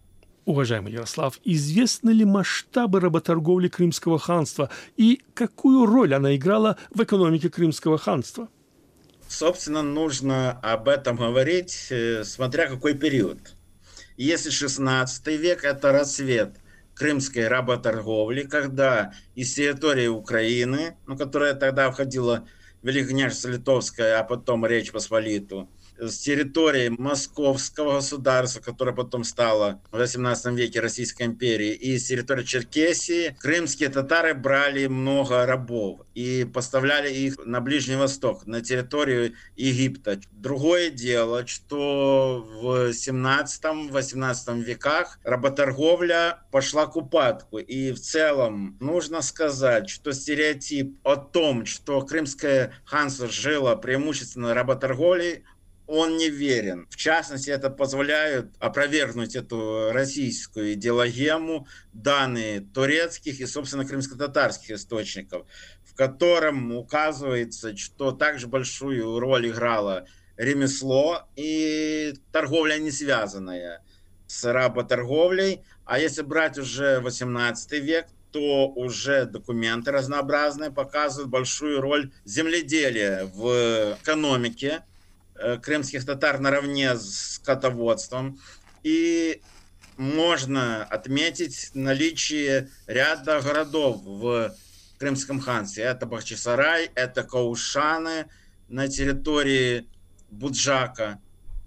Уважаемый 0.47 0.95
Ярослав, 0.95 1.39
известны 1.45 2.09
ли 2.09 2.25
масштабы 2.25 3.01
работорговли 3.01 3.69
Крымского 3.69 4.19
ханства 4.19 4.71
и 4.97 5.21
какую 5.35 5.85
роль 5.85 6.15
она 6.15 6.35
играла 6.35 6.79
в 6.89 7.03
экономике 7.03 7.51
Крымского 7.51 7.99
ханства? 7.99 8.49
Собственно, 9.29 9.83
нужно 9.83 10.53
об 10.63 10.89
этом 10.89 11.17
говорить, 11.17 11.89
э, 11.91 12.25
смотря 12.25 12.67
какой 12.67 12.95
период. 12.95 13.39
Если 14.17 14.49
16 14.49 15.27
век– 15.39 15.65
это 15.65 15.93
рассвет 15.93 16.57
крымской 16.99 17.47
работорговли, 17.47 18.43
когда 18.43 19.13
из 19.35 19.55
территории 19.55 20.09
Украины, 20.09 20.97
ну, 21.07 21.17
которая 21.17 21.55
тогда 21.55 21.91
входила 21.91 22.47
в 22.83 22.87
Великое 22.87 23.11
княжество 23.11 23.49
Литовское, 23.49 24.19
а 24.19 24.25
потом 24.25 24.67
Речь 24.67 24.93
Посполиту, 24.93 25.71
с 25.99 26.19
территории 26.19 26.89
Московского 26.89 27.97
государства, 27.97 28.61
которое 28.61 28.93
потом 28.93 29.25
стало 29.25 29.81
в 29.91 29.99
18 29.99 30.55
веке 30.55 30.81
Российской 30.81 31.25
империи, 31.25 31.73
и 31.73 31.99
с 31.99 32.07
территории 32.07 32.45
Черкесии, 32.45 33.37
крымские 33.41 33.89
татары 33.89 34.35
брали 34.35 34.87
много 34.87 35.47
рабов 35.47 36.01
и 36.15 36.47
поставляли 36.53 37.13
их 37.13 37.37
на 37.45 37.61
Ближний 37.61 37.97
Восток, 37.97 38.47
на 38.47 38.61
территорию 38.61 39.35
Египта. 39.57 40.21
Другое 40.33 40.91
дело, 40.91 41.47
что 41.47 42.47
в 42.61 42.91
17-18 42.91 44.63
веках 44.63 45.19
работорговля 45.25 46.41
пошла 46.51 46.87
к 46.87 46.97
упадку. 46.97 47.59
И 47.59 47.93
в 47.93 48.01
целом 48.01 48.77
нужно 48.81 49.23
сказать, 49.23 49.89
что 49.89 50.13
стереотип 50.13 50.99
о 51.05 51.17
том, 51.17 51.67
что 51.67 52.01
Крымское 52.03 52.73
ханство 52.85 53.29
жило 53.29 53.77
преимущественно 53.77 54.55
работорговлей, 54.55 55.45
он 55.89 56.19
не 56.19 56.29
верен. 56.29 56.87
В 56.91 56.97
частности, 56.97 57.49
это 57.49 57.71
позволяет 57.71 58.51
опровергнуть 58.61 59.35
эту 59.35 59.91
российскую 59.91 60.75
идеологему 60.75 61.67
данные 61.95 62.61
турецких 62.61 63.41
и, 63.41 63.47
собственно, 63.47 63.87
крымско-татарских 63.87 64.73
источников, 64.73 65.47
в 65.85 65.95
котором 65.95 66.77
указывается, 66.77 67.75
что 67.77 68.13
также 68.13 68.47
большую 68.49 69.19
роль 69.19 69.49
играло 69.49 70.07
ремесло 70.37 71.27
и 71.37 72.15
торговля 72.33 72.77
не 72.77 72.91
связанная 72.91 73.83
с 74.27 74.45
работорговлей. 74.45 75.63
А 75.87 75.99
если 75.99 76.21
брать 76.21 76.59
уже 76.59 77.01
18 77.01 77.73
век, 77.83 78.09
то 78.31 78.69
уже 78.69 79.25
документы 79.25 79.91
разнообразные 79.91 80.71
показывают 80.71 81.31
большую 81.31 81.81
роль 81.81 82.13
земледелия 82.27 83.25
в 83.25 83.97
экономике 84.03 84.83
крымских 85.63 86.05
татар 86.05 86.41
наравне 86.41 86.97
с 86.97 87.35
скотоводством. 87.37 88.39
И 88.83 89.41
можно 89.97 90.85
отметить 90.85 91.71
наличие 91.75 92.71
ряда 92.87 93.41
городов 93.41 94.03
в 94.05 94.55
Крымском 94.99 95.41
ханстве. 95.41 95.85
Это 95.85 96.07
Бахчисарай, 96.07 96.91
это 96.95 97.23
Каушаны 97.23 98.27
на 98.69 98.89
территории 98.89 99.89
Буджака, 100.31 101.21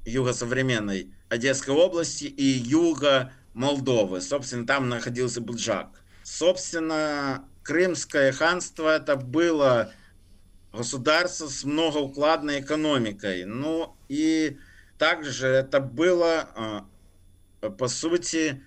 юго-современной 0.06 1.12
Одесской 1.30 1.74
области 1.74 2.25
и 2.25 2.44
юга 2.44 3.32
Молдовы. 3.54 4.22
Собственно, 4.22 4.66
там 4.66 4.90
находился 4.90 5.42
Буджак. 5.42 5.90
Собственно, 6.24 7.46
Крымское 7.63 8.32
ханство 8.32 8.96
это 8.96 9.16
было 9.16 9.94
государство 10.74 11.48
с 11.48 11.63
многоукладной 11.63 12.62
экономикой. 12.62 13.46
Ну 13.46 13.96
и 14.10 14.58
также 14.98 15.48
это 15.48 15.80
было, 15.80 16.50
а, 16.56 17.70
по 17.70 17.88
сути, 17.88 18.63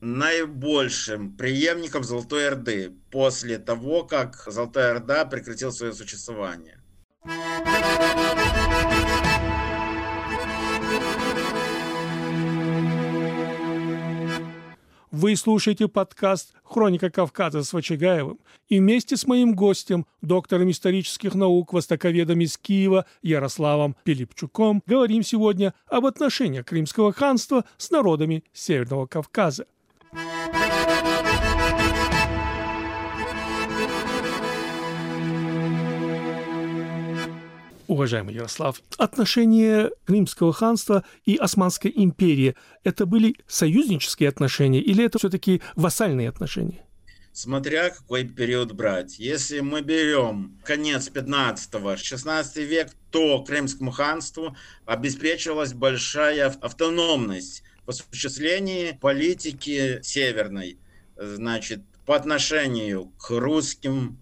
наибольшим 0.00 1.36
преемником 1.36 2.04
Золотой 2.04 2.48
Орды 2.48 2.92
после 3.10 3.58
того, 3.58 4.04
как 4.04 4.44
Золотая 4.46 4.92
Орда 4.92 5.24
прекратила 5.24 5.70
свое 5.70 5.92
существование. 5.92 6.80
Вы 15.20 15.34
слушаете 15.34 15.88
подкаст 15.88 16.54
«Хроника 16.62 17.10
Кавказа» 17.10 17.64
с 17.64 17.72
Вачагаевым. 17.72 18.38
И 18.68 18.78
вместе 18.78 19.16
с 19.16 19.26
моим 19.26 19.56
гостем, 19.56 20.06
доктором 20.22 20.70
исторических 20.70 21.34
наук, 21.34 21.72
востоковедом 21.72 22.40
из 22.40 22.56
Киева 22.56 23.04
Ярославом 23.20 23.96
Пилипчуком, 24.04 24.80
говорим 24.86 25.24
сегодня 25.24 25.74
об 25.88 26.06
отношениях 26.06 26.66
Крымского 26.66 27.12
ханства 27.12 27.64
с 27.78 27.90
народами 27.90 28.44
Северного 28.52 29.06
Кавказа. 29.06 29.66
Уважаемый 37.88 38.34
Ярослав, 38.34 38.80
отношения 38.98 39.90
Римского 40.06 40.52
ханства 40.52 41.04
и 41.24 41.36
Османской 41.36 41.92
империи– 41.94 42.54
это 42.84 43.06
были 43.06 43.34
союзнические 43.48 44.28
отношения 44.28 44.80
или 44.80 45.04
это 45.04 45.18
все-таки 45.18 45.62
вассальные 45.74 46.28
отношения? 46.28 46.84
Смотря 47.32 47.90
какой 47.90 48.24
период 48.24 48.72
брать. 48.72 49.18
Если 49.18 49.60
мы 49.60 49.80
берем 49.80 50.58
конец 50.64 51.08
15-16 51.08 52.64
век, 52.64 52.90
то 53.10 53.42
Крымскому 53.42 53.90
ханству 53.90 54.56
обеспечивалась 54.86 55.72
большая 55.72 56.48
автономность 56.48 57.62
в 57.86 57.90
осуществлении 57.90 58.98
политики 59.00 60.00
северной, 60.02 60.78
значит, 61.16 61.82
по 62.04 62.16
отношению 62.16 63.12
к 63.18 63.30
русским 63.30 64.18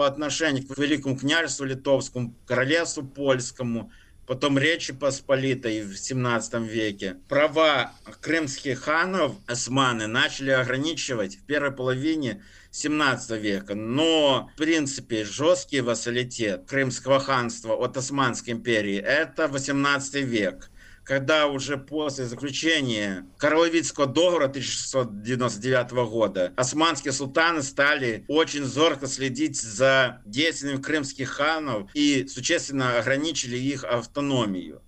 по 0.00 0.06
отношению 0.06 0.66
к 0.66 0.78
Великому 0.78 1.14
княжеству 1.14 1.66
Литовскому, 1.66 2.34
Королевству 2.46 3.02
Польскому, 3.02 3.92
потом 4.26 4.56
Речи 4.56 4.94
Посполитой 4.94 5.82
в 5.82 5.94
17 5.94 6.54
веке. 6.62 7.18
Права 7.28 7.92
крымских 8.22 8.80
ханов 8.80 9.34
османы 9.46 10.06
начали 10.06 10.52
ограничивать 10.52 11.36
в 11.36 11.44
первой 11.44 11.72
половине 11.72 12.42
17 12.70 13.32
века. 13.42 13.74
Но, 13.74 14.48
в 14.54 14.56
принципе, 14.56 15.26
жесткий 15.26 15.82
вассалитет 15.82 16.64
Крымского 16.66 17.20
ханства 17.20 17.74
от 17.74 17.98
Османской 17.98 18.54
империи– 18.54 18.96
это 19.06 19.48
18 19.48 20.14
век 20.24 20.70
когда 21.04 21.48
уже 21.48 21.76
после 21.76 22.26
заключения 22.26 23.26
Карловицкого 23.38 24.06
договора 24.06 24.46
1699 24.46 25.90
года 26.08 26.52
османские 26.56 27.12
султаны 27.12 27.62
стали 27.62 28.24
очень 28.28 28.64
зорко 28.64 29.06
следить 29.06 29.60
за 29.60 30.22
действиями 30.24 30.80
крымских 30.80 31.30
ханов 31.30 31.90
и 31.94 32.26
существенно 32.28 32.98
ограничили 32.98 33.56
их 33.56 33.84
автономию. 33.84 34.82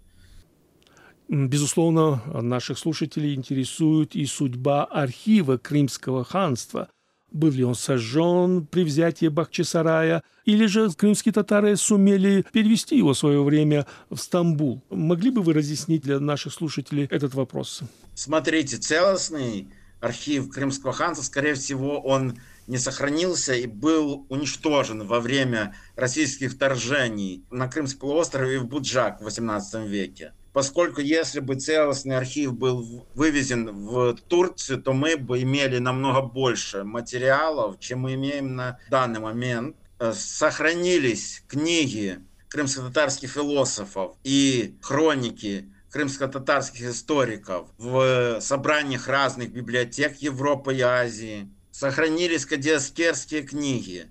Безусловно, 1.28 2.22
наших 2.26 2.78
слушателей 2.78 3.34
интересует 3.34 4.14
и 4.14 4.26
судьба 4.26 4.84
архива 4.84 5.56
Крымского 5.56 6.24
ханства– 6.24 6.88
был 7.32 7.50
ли 7.50 7.64
он 7.64 7.74
сожжен 7.74 8.66
при 8.66 8.84
взятии 8.84 9.28
Бахчисарая, 9.28 10.22
или 10.44 10.66
же 10.66 10.90
крымские 10.90 11.32
татары 11.32 11.76
сумели 11.76 12.44
перевести 12.52 12.96
его 12.96 13.14
в 13.14 13.18
свое 13.18 13.42
время 13.42 13.86
в 14.10 14.16
Стамбул. 14.16 14.82
Могли 14.90 15.30
бы 15.30 15.42
вы 15.42 15.52
разъяснить 15.52 16.02
для 16.02 16.18
наших 16.20 16.52
слушателей 16.52 17.06
этот 17.10 17.34
вопрос? 17.34 17.82
Смотрите, 18.14 18.76
целостный 18.76 19.68
архив 20.00 20.50
Крымского 20.50 20.92
ханства, 20.92 21.22
скорее 21.22 21.54
всего, 21.54 22.00
он 22.00 22.38
не 22.66 22.78
сохранился 22.78 23.54
и 23.54 23.66
был 23.66 24.26
уничтожен 24.28 25.06
во 25.06 25.20
время 25.20 25.74
российских 25.96 26.52
вторжений 26.52 27.44
на 27.50 27.68
Крымский 27.68 28.00
полуостров 28.00 28.48
и 28.48 28.56
в 28.56 28.66
Буджак 28.66 29.20
в 29.20 29.26
XVIII 29.26 29.86
веке 29.86 30.32
поскольку 30.52 31.00
если 31.00 31.40
бы 31.40 31.54
целостный 31.54 32.16
архив 32.16 32.54
был 32.54 33.06
вывезен 33.14 33.70
в 33.70 34.14
Турцию, 34.14 34.82
то 34.82 34.92
мы 34.92 35.16
бы 35.16 35.42
имели 35.42 35.78
намного 35.78 36.22
больше 36.22 36.84
материалов, 36.84 37.78
чем 37.80 38.00
мы 38.00 38.14
имеем 38.14 38.54
на 38.56 38.78
данный 38.90 39.20
момент. 39.20 39.76
Э, 39.98 40.12
сохранились 40.14 41.42
книги 41.48 42.18
крымско-татарских 42.48 43.30
философов 43.30 44.16
и 44.24 44.76
хроники 44.82 45.72
крымско-татарских 45.90 46.88
историков 46.88 47.68
в 47.78 48.40
собраниях 48.40 49.08
разных 49.08 49.52
библиотек 49.52 50.16
Европы 50.16 50.74
и 50.74 50.80
Азии. 50.80 51.48
Сохранились 51.70 52.46
кадиаскерские 52.46 53.42
книги, 53.42 54.10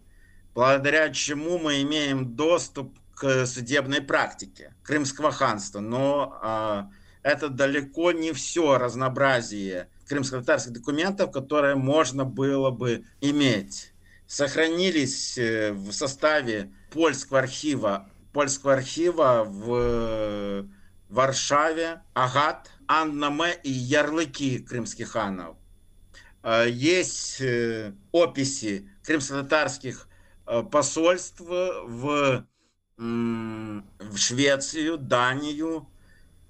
благодаря 0.54 1.10
чему 1.10 1.60
мы 1.60 1.82
имеем 1.82 2.36
доступ 2.36 2.98
судебной 3.22 4.02
практике 4.02 4.74
Крымского 4.84 5.32
ханства, 5.32 5.80
но 5.80 6.40
э, 6.42 6.84
это 7.24 7.50
далеко 7.50 8.12
не 8.12 8.34
все 8.34 8.78
разнообразие 8.78 9.90
крымско-татарских 10.08 10.74
документов, 10.74 11.32
которые 11.32 11.76
можно 11.76 12.26
было 12.26 12.72
бы 12.72 13.06
иметь. 13.22 13.94
Сохранились 14.28 15.38
э, 15.38 15.72
в 15.72 15.92
составе 15.92 16.72
польского 16.92 17.40
архива, 17.40 18.10
польского 18.34 18.74
архива 18.74 19.44
в 19.46 20.66
Варшаве, 21.10 22.02
Агат, 22.14 22.72
Аннаме 22.88 23.54
и 23.64 23.72
ярлыки 23.72 24.60
крымских 24.60 25.12
ханов. 25.12 25.58
А, 26.44 26.66
есть 26.66 27.42
э, 27.42 27.94
описи 28.12 28.90
крымско-татарских 29.04 30.08
э, 30.48 30.64
посольств 30.64 31.40
в 31.42 32.46
в 33.02 34.18
Швецию, 34.18 34.98
Данию, 34.98 35.88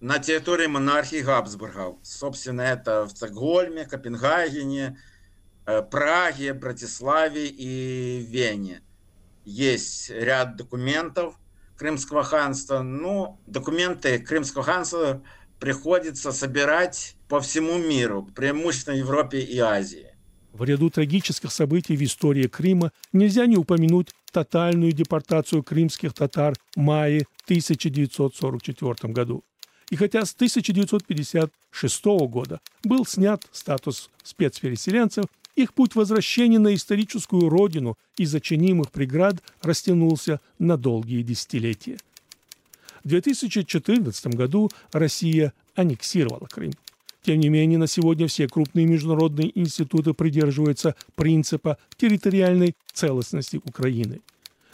на 0.02 0.20
территории 0.20 0.68
монархии 0.68 1.22
Габсбургов. 1.22 1.98
Собственно, 2.04 2.62
это 2.62 3.06
в 3.06 3.12
Стокгольме, 3.12 3.86
Копенгагене, 3.86 4.98
Праге, 5.92 6.54
Братиславе 6.54 7.48
и 7.48 8.20
Вене. 8.28 8.82
Есть 9.46 10.10
ряд 10.10 10.58
документов 10.58 11.36
Крымского 11.78 12.24
ханства. 12.24 12.82
Ну, 12.82 13.40
документы 13.48 14.20
Крымского 14.20 14.64
ханства 14.64 15.24
приходится 15.60 16.32
собирать 16.34 17.16
по 17.30 17.40
всему 17.40 17.78
миру, 17.78 18.28
преимущественно 18.36 18.96
Европе 18.96 19.40
и 19.40 19.58
Азии. 19.60 20.08
В 20.52 20.66
ряду 20.66 20.90
трагических 20.90 21.50
событий 21.52 21.96
в 21.96 22.04
истории 22.04 22.48
Крыма 22.48 22.92
нельзя 23.14 23.46
не 23.46 23.56
упомянуть 23.56 24.10
тотальную 24.32 24.92
депортацию 24.94 25.64
крымских 25.64 26.14
татар 26.14 26.56
в 26.76 26.80
мае 26.80 27.26
1944 27.46 29.14
году. 29.14 29.44
И 29.90 29.98
хотя 29.98 30.26
с 30.26 30.34
1956 30.34 32.06
года 32.06 32.62
был 32.84 33.06
снят 33.06 33.44
статус 33.52 34.10
спецпереселенцев, 34.24 35.26
их 35.56 35.74
путь 35.74 35.96
возвращения 35.96 36.60
на 36.60 36.74
историческую 36.74 37.50
родину 37.50 37.98
из-за 38.18 38.40
чинимых 38.40 38.92
преград 38.92 39.44
растянулся 39.62 40.40
на 40.60 40.78
долгие 40.78 41.24
десятилетия. 41.24 41.98
В 43.04 43.10
2014 43.10 44.28
году 44.28 44.70
Россия 44.94 45.54
аннексировала 45.76 46.48
Крым. 46.48 46.72
Тем 47.24 47.40
не 47.40 47.50
менее, 47.50 47.78
на 47.78 47.88
сегодня 47.88 48.28
все 48.28 48.48
крупные 48.48 48.88
международные 48.88 49.58
институты 49.60 50.14
придерживаются 50.14 50.96
принципа 51.16 51.78
территориальной 51.98 52.76
целостности 52.92 53.62
Украины. 53.64 54.22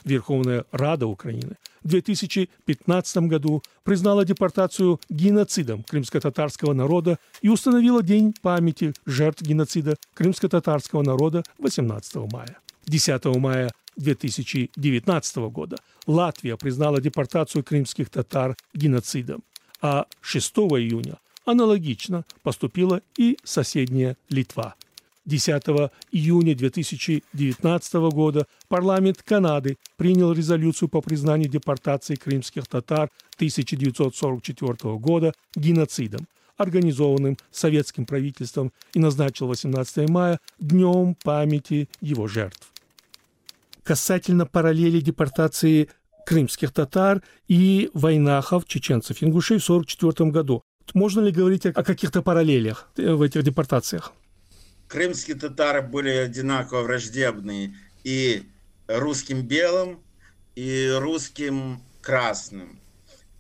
Верховная 0.06 0.64
Рада 0.72 1.08
Украины 1.08 1.58
в 1.84 1.90
2015 1.90 3.18
году 3.28 3.62
признала 3.84 4.24
депортацию 4.24 5.00
геноцидом 5.10 5.84
крымско-татарского 5.84 6.74
народа 6.74 7.20
и 7.42 7.50
установила 7.50 8.02
День 8.02 8.34
памяти 8.42 8.94
жертв 9.06 9.42
геноцида 9.42 9.96
крымско-татарского 10.14 11.02
народа 11.02 11.44
18 11.60 12.16
мая. 12.32 12.58
10 12.86 13.26
мая 13.38 13.72
2019 13.98 15.38
года 15.50 15.78
Латвия 16.06 16.56
признала 16.56 17.02
депортацию 17.02 17.64
крымских 17.64 18.10
татар 18.10 18.56
геноцидом, 18.74 19.44
а 19.82 20.06
6 20.22 20.58
июня 20.58 21.18
аналогично 21.48 22.26
поступила 22.44 23.02
и 23.18 23.38
соседняя 23.44 24.18
Литва– 24.30 24.76
10 25.28 25.62
июня 26.14 26.56
2019 26.56 27.94
года 28.12 28.48
парламент 28.70 29.22
Канады 29.24 29.78
принял 29.98 30.32
резолюцию 30.32 30.88
по 30.88 31.02
признанию 31.02 31.50
депортации 31.50 32.16
крымских 32.16 32.66
татар 32.66 33.10
1944 33.36 34.98
года 34.98 35.34
геноцидом, 35.54 36.28
организованным 36.56 37.38
советским 37.52 38.06
правительством 38.06 38.72
и 38.94 39.00
назначил 39.00 39.48
18 39.48 40.10
мая 40.10 40.40
Днем 40.60 41.16
памяти 41.24 41.90
его 42.00 42.28
жертв. 42.28 42.72
Касательно 43.84 44.46
параллели 44.46 45.02
депортации 45.02 45.90
крымских 46.26 46.72
татар 46.72 47.22
и 47.50 47.90
войнахов, 47.94 48.66
чеченцев, 48.66 49.22
ингушей 49.22 49.60
в 49.60 49.70
1944 49.70 50.32
году. 50.32 50.64
Можно 50.94 51.22
ли 51.22 51.32
говорить 51.32 51.66
о 51.66 51.84
каких-то 51.84 52.22
параллелях 52.22 52.90
в 52.96 53.22
этих 53.22 53.44
депортациях? 53.44 54.14
крымские 54.88 55.38
татары 55.38 55.82
были 55.82 56.10
одинаково 56.10 56.84
враждебные 56.84 57.76
и 58.04 58.44
русским 58.88 59.42
белым, 59.42 60.02
и 60.56 60.92
русским 60.98 61.82
красным. 62.02 62.80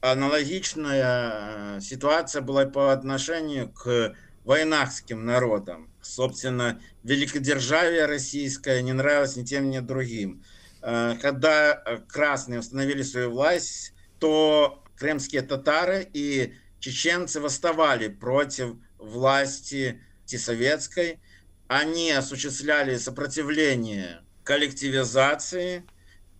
Аналогичная 0.01 1.77
э, 1.77 1.81
ситуация 1.81 2.41
была 2.41 2.65
по 2.65 2.93
отношению 2.93 3.69
к 3.69 4.13
войнахским 4.43 5.25
народам. 5.25 5.89
Собственно, 6.01 6.79
великодержавие 7.03 8.05
российское 8.05 8.81
не 8.81 8.93
нравилось 8.93 9.35
ни 9.35 9.43
тем, 9.43 9.69
ни 9.69 9.79
другим. 9.79 10.43
Э, 10.81 11.15
когда 11.19 11.81
красные 12.07 12.59
установили 12.59 13.01
свою 13.01 13.31
власть, 13.31 13.93
то 14.19 14.83
крымские 14.97 15.41
татары 15.41 16.07
и 16.13 16.53
чеченцы 16.79 17.39
восставали 17.39 18.07
против 18.07 18.75
власти 18.97 20.01
советской, 20.25 21.19
они 21.67 22.11
осуществляли 22.11 22.97
сопротивление 22.97 24.21
коллективизации 24.43 25.85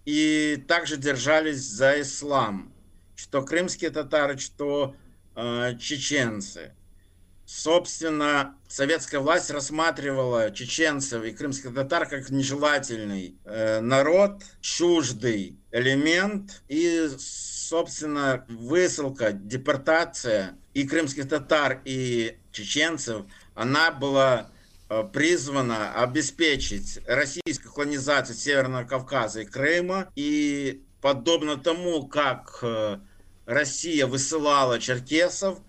и 0.05 0.63
также 0.67 0.97
держались 0.97 1.61
за 1.63 2.01
ислам, 2.01 2.73
что 3.15 3.41
крымские 3.43 3.91
татары, 3.91 4.37
что 4.37 4.95
э, 5.35 5.77
чеченцы. 5.79 6.73
Собственно, 7.45 8.57
советская 8.67 9.21
власть 9.21 9.49
рассматривала 9.51 10.51
чеченцев 10.51 11.23
и 11.23 11.31
крымских 11.31 11.73
татар 11.73 12.05
как 12.05 12.29
нежелательный 12.29 13.37
э, 13.45 13.79
народ, 13.79 14.43
чуждый 14.59 15.57
элемент, 15.71 16.61
и, 16.67 17.09
собственно, 17.69 18.45
высылка, 18.47 19.31
депортация 19.31 20.55
и 20.73 20.87
крымских 20.87 21.27
татар, 21.27 21.81
и 21.85 22.37
чеченцев, 22.51 23.25
она 23.55 23.91
была 23.91 24.49
Э, 24.89 25.03
призвана 25.03 25.93
обеспечить 26.01 26.99
российскую 27.07 27.73
колонизацию 27.73 28.37
Северного 28.37 28.85
Кавказа 28.85 29.41
и 29.41 29.45
Крыма. 29.45 30.09
И 30.15 30.81
подобно 31.01 31.57
тому, 31.57 32.07
как 32.07 32.59
э, 32.61 32.99
Россия 33.45 34.07
высылала 34.07 34.79
черкесов 34.79 35.59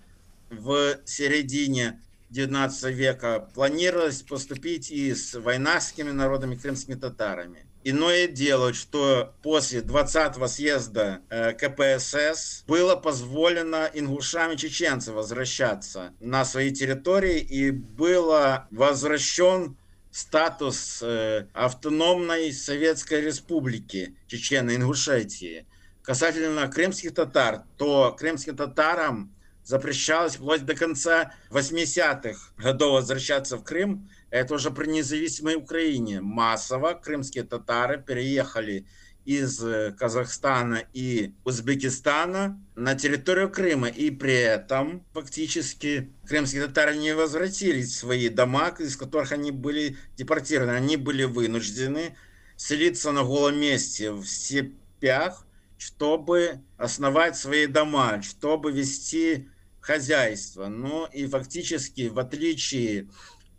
в 0.51 0.99
середине 1.05 2.01
19 2.31 2.95
века, 2.95 3.49
планировалось 3.55 4.23
поступить 4.23 4.91
и 4.91 5.13
с 5.13 5.35
войнахскими 5.35 6.13
народами, 6.13 6.55
крымскими 6.55 6.95
татарами. 6.95 7.67
Иное 7.90 8.27
дело, 8.27 8.74
что 8.74 9.33
после 9.42 9.81
20-го 9.81 10.46
съезда 10.46 11.22
э, 11.31 11.55
КПСС 11.55 12.62
было 12.66 12.96
позволено 12.96 13.88
ингушам 13.94 14.53
и 14.53 14.59
чеченцам 14.59 15.14
возвращаться 15.14 16.12
на 16.20 16.44
свои 16.44 16.70
территории 16.70 17.38
и 17.38 17.70
было 17.70 18.68
возвращен 18.70 19.79
статус 20.11 21.01
э, 21.03 21.46
автономной 21.55 22.53
Советской 22.53 23.22
Республики 23.22 24.14
Чечено-Ингушетии. 24.27 25.64
Касательно 26.03 26.68
крымских 26.68 27.14
татар, 27.14 27.62
то 27.79 28.14
крымским 28.18 28.55
татарам 28.55 29.35
запрещалось 29.64 30.37
вплоть 30.37 30.66
до 30.66 30.74
конца 30.74 31.33
80-х 31.51 32.53
годов 32.59 32.92
возвращаться 32.92 33.57
в 33.57 33.64
Крым, 33.64 34.11
это 34.31 34.55
уже 34.55 34.71
при 34.71 34.87
независимой 34.87 35.57
Украине. 35.57 36.21
Массово 36.21 36.93
крымские 36.95 37.45
татары 37.45 38.03
переехали 38.03 38.87
из 39.25 39.62
э, 39.62 39.95
Казахстана 39.99 40.85
и 40.95 41.35
Узбекистана 41.45 42.59
на 42.75 42.95
территорию 42.95 43.51
Крыма. 43.51 43.88
И 43.88 44.11
при 44.11 44.35
этом 44.35 45.05
фактически 45.12 46.11
крымские 46.27 46.67
татары 46.67 46.97
не 46.97 47.14
возвратились 47.14 47.88
в 47.91 47.99
свои 47.99 48.29
дома, 48.29 48.75
из 48.79 48.97
которых 48.97 49.33
они 49.33 49.51
были 49.51 49.97
депортированы. 50.17 50.73
Они 50.73 50.97
были 50.97 51.25
вынуждены 51.25 52.17
селиться 52.57 53.12
на 53.12 53.23
голом 53.23 53.61
месте 53.61 54.12
в 54.12 54.25
степях, 54.25 55.47
чтобы 55.77 56.61
основать 56.77 57.37
свои 57.37 57.67
дома, 57.67 58.23
чтобы 58.23 58.73
вести 58.73 59.49
хозяйство. 59.81 60.69
Ну 60.69 61.07
и 61.07 61.27
фактически, 61.27 62.09
в 62.09 62.19
отличие 62.19 63.09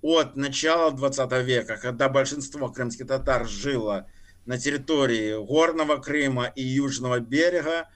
от 0.01 0.35
начала 0.35 0.91
20 0.91 1.31
века, 1.43 1.77
когда 1.77 2.09
большинство 2.09 2.69
крымских 2.69 3.07
татар 3.07 3.47
жило 3.47 4.07
на 4.45 4.57
территории 4.57 5.45
Горного 5.45 5.97
Крыма 5.97 6.45
и 6.45 6.63
Южного 6.63 7.19
берега, 7.19 7.89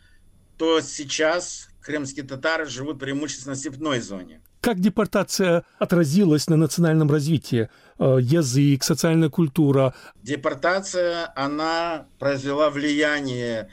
то 0.57 0.81
сейчас 0.81 1.69
крымские 1.81 2.25
татары 2.25 2.65
живут 2.65 2.99
преимущественно 2.99 3.55
в 3.55 3.57
степной 3.57 3.99
зоне. 3.99 4.41
Как 4.61 4.79
депортация 4.79 5.65
отразилась 5.77 6.47
на 6.47 6.55
национальном 6.55 7.11
развитии? 7.11 7.69
Э, 7.99 8.17
язык, 8.21 8.83
социальная 8.83 9.29
культура? 9.29 9.93
Депортация, 10.21 11.33
она 11.35 12.07
произвела 12.17 12.69
влияние 12.69 13.69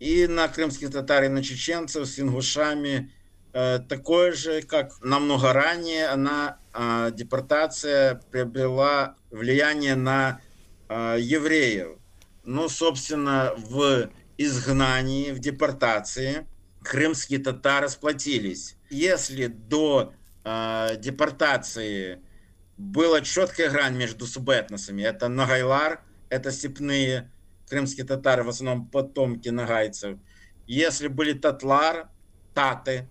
и 0.00 0.26
на 0.26 0.48
крымских 0.48 0.90
татар, 0.90 1.24
и 1.24 1.28
на 1.28 1.44
чеченцев 1.44 2.08
с 2.08 2.18
ингушами, 2.18 3.12
такое 3.52 4.32
же, 4.32 4.62
как 4.62 5.00
намного 5.02 5.52
ранее, 5.52 6.08
она, 6.08 6.58
а, 6.72 7.10
депортация 7.10 8.22
приобрела 8.30 9.16
влияние 9.30 9.94
на 9.94 10.40
а, 10.88 11.16
евреев. 11.16 11.98
Ну, 12.44 12.68
собственно, 12.68 13.52
в 13.56 14.10
изгнании, 14.38 15.30
в 15.30 15.38
депортации 15.38 16.46
крымские 16.82 17.38
татары 17.38 17.88
сплотились. 17.88 18.76
Если 18.90 19.46
до 19.46 20.12
э, 20.44 20.96
депортации 20.98 22.20
была 22.76 23.20
четкая 23.20 23.70
грань 23.70 23.96
между 23.96 24.26
субэтносами, 24.26 25.02
это 25.02 25.28
Нагайлар, 25.28 26.02
это 26.28 26.50
степные 26.50 27.30
крымские 27.68 28.04
татары, 28.04 28.42
в 28.42 28.48
основном 28.48 28.86
потомки 28.88 29.48
нагайцев. 29.48 30.18
Если 30.66 31.08
были 31.08 31.32
татлар, 31.32 32.08
таты, 32.54 33.08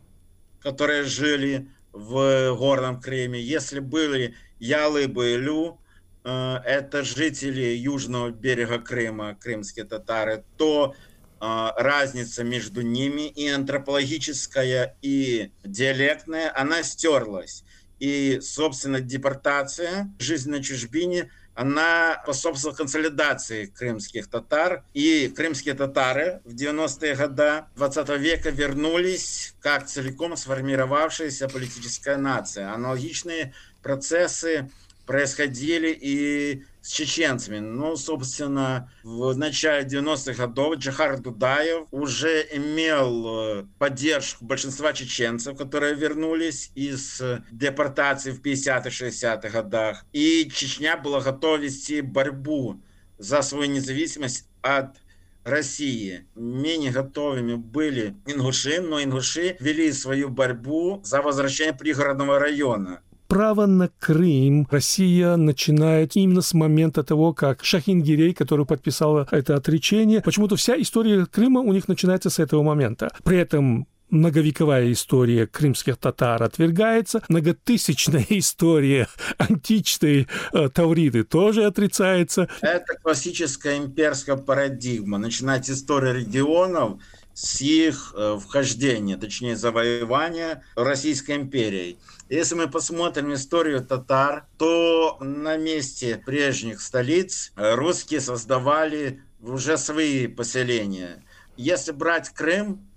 которые 0.62 1.04
жили 1.04 1.70
в 1.92 2.56
Горном 2.56 3.02
Крыме, 3.02 3.42
если 3.42 3.80
были 3.80 4.36
Ялы-Байлю, 4.60 5.80
э, 6.24 6.56
это 6.66 7.04
жители 7.04 7.76
южного 7.76 8.30
берега 8.30 8.80
Крыма, 8.80 9.36
крымские 9.36 9.86
татары, 9.86 10.44
то 10.58 10.96
а, 11.44 11.74
разница 11.76 12.44
между 12.44 12.82
ними, 12.82 13.28
и 13.28 13.48
антропологическая, 13.48 14.96
и 15.02 15.52
диалектная, 15.64 16.54
она 16.56 16.84
стерлась. 16.84 17.64
И, 18.00 18.40
собственно, 18.42 19.02
депортация, 19.02 20.14
жизнь 20.20 20.52
на 20.52 20.62
чужбине– 20.62 21.32
она 21.54 22.20
способствовала 22.24 22.76
консолидации 22.76 23.66
крымских 23.66 24.28
татар. 24.28 24.84
И 24.94 25.32
крымские 25.36 25.74
татары 25.74 26.42
в 26.46 26.56
90-е 26.56 27.16
годы 27.16 27.66
20 27.76 28.10
века 28.20 28.50
вернулись 28.50 29.54
как 29.60 29.88
целиком 29.88 30.38
сформировавшаяся 30.38 31.50
политическая 31.50 32.18
нация. 32.18 32.74
Аналогичные 32.74 33.54
процессы 33.82 34.70
происходили 35.06 35.90
и 35.90 36.64
с 36.82 36.90
чеченцами. 36.90 37.60
Ну, 37.60 37.96
собственно, 37.96 38.92
в 39.04 39.38
начале 39.38 39.88
90-х 39.88 40.34
годов 40.34 40.78
Джахар 40.78 41.20
Дудаев 41.20 41.88
уже 41.92 42.48
имел 42.52 43.60
э, 43.60 43.66
поддержку 43.78 44.46
большинства 44.46 44.94
чеченцев, 44.94 45.58
которые 45.58 45.96
вернулись 45.96 46.72
из 46.76 47.22
депортации 47.52 48.32
в 48.32 48.42
50-х, 48.42 48.90
60-х 48.90 49.50
годах. 49.50 50.06
И 50.12 50.50
Чечня 50.54 50.98
была 50.98 51.22
готова 51.22 51.58
вести 51.58 52.02
борьбу 52.02 52.82
за 53.18 53.42
свою 53.44 53.72
независимость 53.72 54.48
от 54.62 54.98
России. 55.44 56.26
Менее 56.36 56.92
готовыми 56.92 57.56
были 57.56 58.16
ингуши, 58.26 58.82
но 58.82 59.02
ингуши 59.02 59.56
вели 59.60 59.92
свою 59.92 60.30
борьбу 60.30 61.02
за 61.04 61.22
возвращение 61.22 61.74
пригородного 61.74 62.40
района 62.40 63.02
право 63.32 63.66
на 63.66 63.88
Крым 63.88 64.68
Россия 64.70 65.38
начинает 65.38 66.18
именно 66.18 66.42
с 66.42 66.54
момента 66.54 67.02
того, 67.02 67.34
как 67.34 67.64
Шахин 67.64 68.02
Гирей, 68.02 68.34
который 68.34 68.66
подписал 68.66 69.20
это 69.32 69.56
отречение, 69.56 70.20
почему-то 70.20 70.58
вся 70.58 70.76
история 70.82 71.26
Крыма 71.26 71.62
у 71.62 71.72
них 71.72 71.88
начинается 71.88 72.30
с 72.30 72.40
этого 72.40 72.62
момента. 72.62 73.10
При 73.24 73.38
этом 73.38 73.88
многовековая 74.10 74.92
история 74.92 75.48
крымских 75.48 75.96
татар 75.96 76.44
отвергается, 76.44 77.24
многотысячная 77.30 78.26
история 78.30 79.08
античной 79.38 80.28
э, 80.52 80.68
Тавриды 80.68 81.24
тоже 81.24 81.64
отрицается. 81.64 82.50
Это 82.60 82.98
классическая 83.02 83.78
имперская 83.78 84.36
парадигма. 84.36 85.18
Начинать 85.18 85.70
историю 85.70 86.16
регионов 86.16 87.00
с 87.34 87.62
их 87.62 88.14
э, 88.16 88.38
вхождения, 88.42 89.18
точнее 89.18 89.56
завоевания 89.56 90.64
Российской 90.76 91.36
империей. 91.36 91.98
Если 92.30 92.56
мы 92.56 92.70
посмотрим 92.70 93.34
историю 93.34 93.84
татар, 93.86 94.48
то 94.58 95.18
на 95.20 95.58
месте 95.58 96.22
прежних 96.26 96.82
столиц 96.82 97.52
э, 97.56 97.76
русские 97.76 98.22
создавали 98.22 99.22
уже 99.42 99.78
свои 99.78 100.28
поселения. 100.28 101.24
Если 101.58 101.92
брать 101.92 102.30
Крым, 102.30 102.88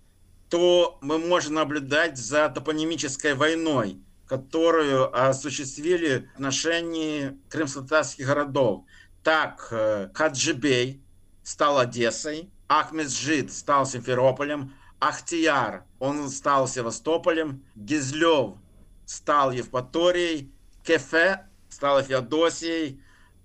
то 0.49 0.99
мы 1.01 1.19
можем 1.19 1.55
наблюдать 1.55 2.17
за 2.17 2.49
топонимической 2.49 3.35
войной, 3.35 3.99
которую 4.27 5.13
осуществили 5.29 6.29
в 6.33 6.35
отношении 6.37 7.37
крымско-татарских 7.49 8.27
городов. 8.27 8.85
Так, 9.23 9.69
э, 9.71 10.11
Хаджибей 10.15 11.03
стал 11.43 11.79
Одессой, 11.79 12.51
Ахмеджид 12.69 13.53
стал 13.53 13.87
Симферополем, 13.87 14.75
Ахтияр, 15.01 15.85
он 15.99 16.31
стал 16.31 16.67
Севастополем, 16.67 17.65
Гизлев 17.75 18.55
стал 19.07 19.51
Евпаторией, 19.51 20.53
Кефе 20.83 21.47
стала 21.69 22.03
Феодосией, 22.03 23.03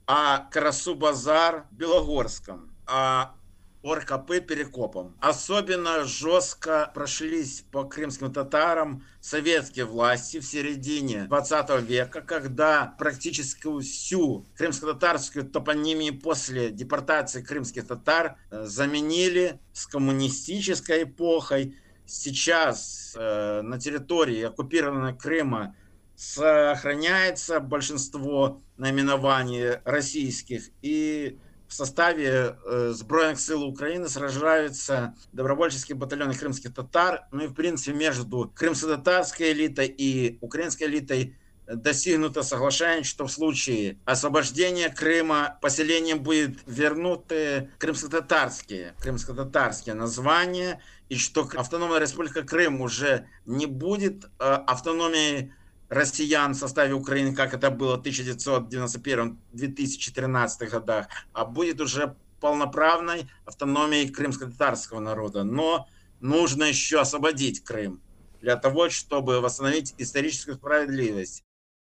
а 0.08 0.48
Карасу-Базар– 0.52 1.66
Белогорском, 1.72 2.72
а 2.88 3.36
Оркопы– 3.84 4.40
Перекопом. 4.42 5.16
Особенно 5.20 6.04
жестко 6.04 6.92
прошлись 6.94 7.64
по 7.72 7.86
крымским 7.86 8.34
татарам 8.34 9.06
советские 9.22 9.86
власти 9.86 10.40
в 10.40 10.46
середине 10.46 11.26
20 11.26 11.82
века, 11.84 12.22
когда 12.22 12.94
практически 12.98 13.82
всю 13.82 14.46
крымско-татарскую 14.58 15.46
топонимию 15.46 16.20
после 16.20 16.72
депортации 16.72 17.42
крымских 17.42 17.88
татар 17.88 18.38
э, 18.52 18.66
заменили 18.66 19.60
с 19.74 19.88
коммунистической 19.88 21.04
эпохой– 21.04 21.76
сейчас 22.10 23.16
э, 23.18 23.62
на 23.62 23.80
территории 23.80 24.44
оккупированного 24.44 25.14
Крыма 25.14 25.76
сохраняется 26.16 27.60
большинство 27.60 28.62
наименований 28.78 29.80
российских, 29.86 30.70
и 30.82 31.38
в 31.70 31.74
составе 31.74 32.58
э, 32.66 32.92
Сбройных 32.96 33.40
сил 33.40 33.64
Украины 33.64 34.10
сражаются 34.10 35.14
добровольческие 35.32 35.96
батальоны 35.96 36.34
крымских 36.34 36.74
татар, 36.74 37.28
ну 37.32 37.44
и 37.44 37.48
в 37.48 37.54
принципе 37.54 37.94
между 37.94 38.52
крымско-татарской 38.56 39.52
элитой 39.52 39.86
и 39.86 40.40
украинской 40.42 40.86
элитой 40.86 41.38
достигнуто 41.68 42.42
соглашение, 42.42 43.04
что 43.04 43.28
в 43.28 43.32
случае 43.32 44.00
освобождения 44.06 44.90
Крыма 44.90 45.60
поселением 45.62 46.24
будет 46.24 46.58
вернуты 46.66 47.70
крымско-татарские, 47.78 48.96
крымско-татарские 49.00 49.94
названия, 49.94 50.82
и 51.10 51.18
что 51.18 51.48
автономная 51.56 52.00
республика 52.00 52.42
Крым 52.42 52.82
уже 52.82 53.28
не 53.46 53.68
будет 53.68 54.26
э, 54.26 54.28
автономией 54.40 55.54
россиян 55.90 56.54
в 56.54 56.58
составе 56.58 56.94
Украины, 56.94 57.36
как 57.36 57.54
это 57.54 57.72
было 57.72 57.98
в 57.98 58.02
1991-2013 58.02 60.70
годах, 60.70 61.08
а 61.34 61.44
будет 61.46 61.82
уже 61.82 62.16
полноправной 62.40 63.30
автономией 63.46 64.10
крымско-татарского 64.10 65.00
народа. 65.00 65.44
Но 65.44 65.88
нужно 66.20 66.66
еще 66.66 67.02
освободить 67.02 67.64
Крым 67.64 68.02
для 68.42 68.56
того, 68.56 68.90
чтобы 68.90 69.42
восстановить 69.42 69.94
историческую 69.98 70.56
справедливость. 70.56 71.44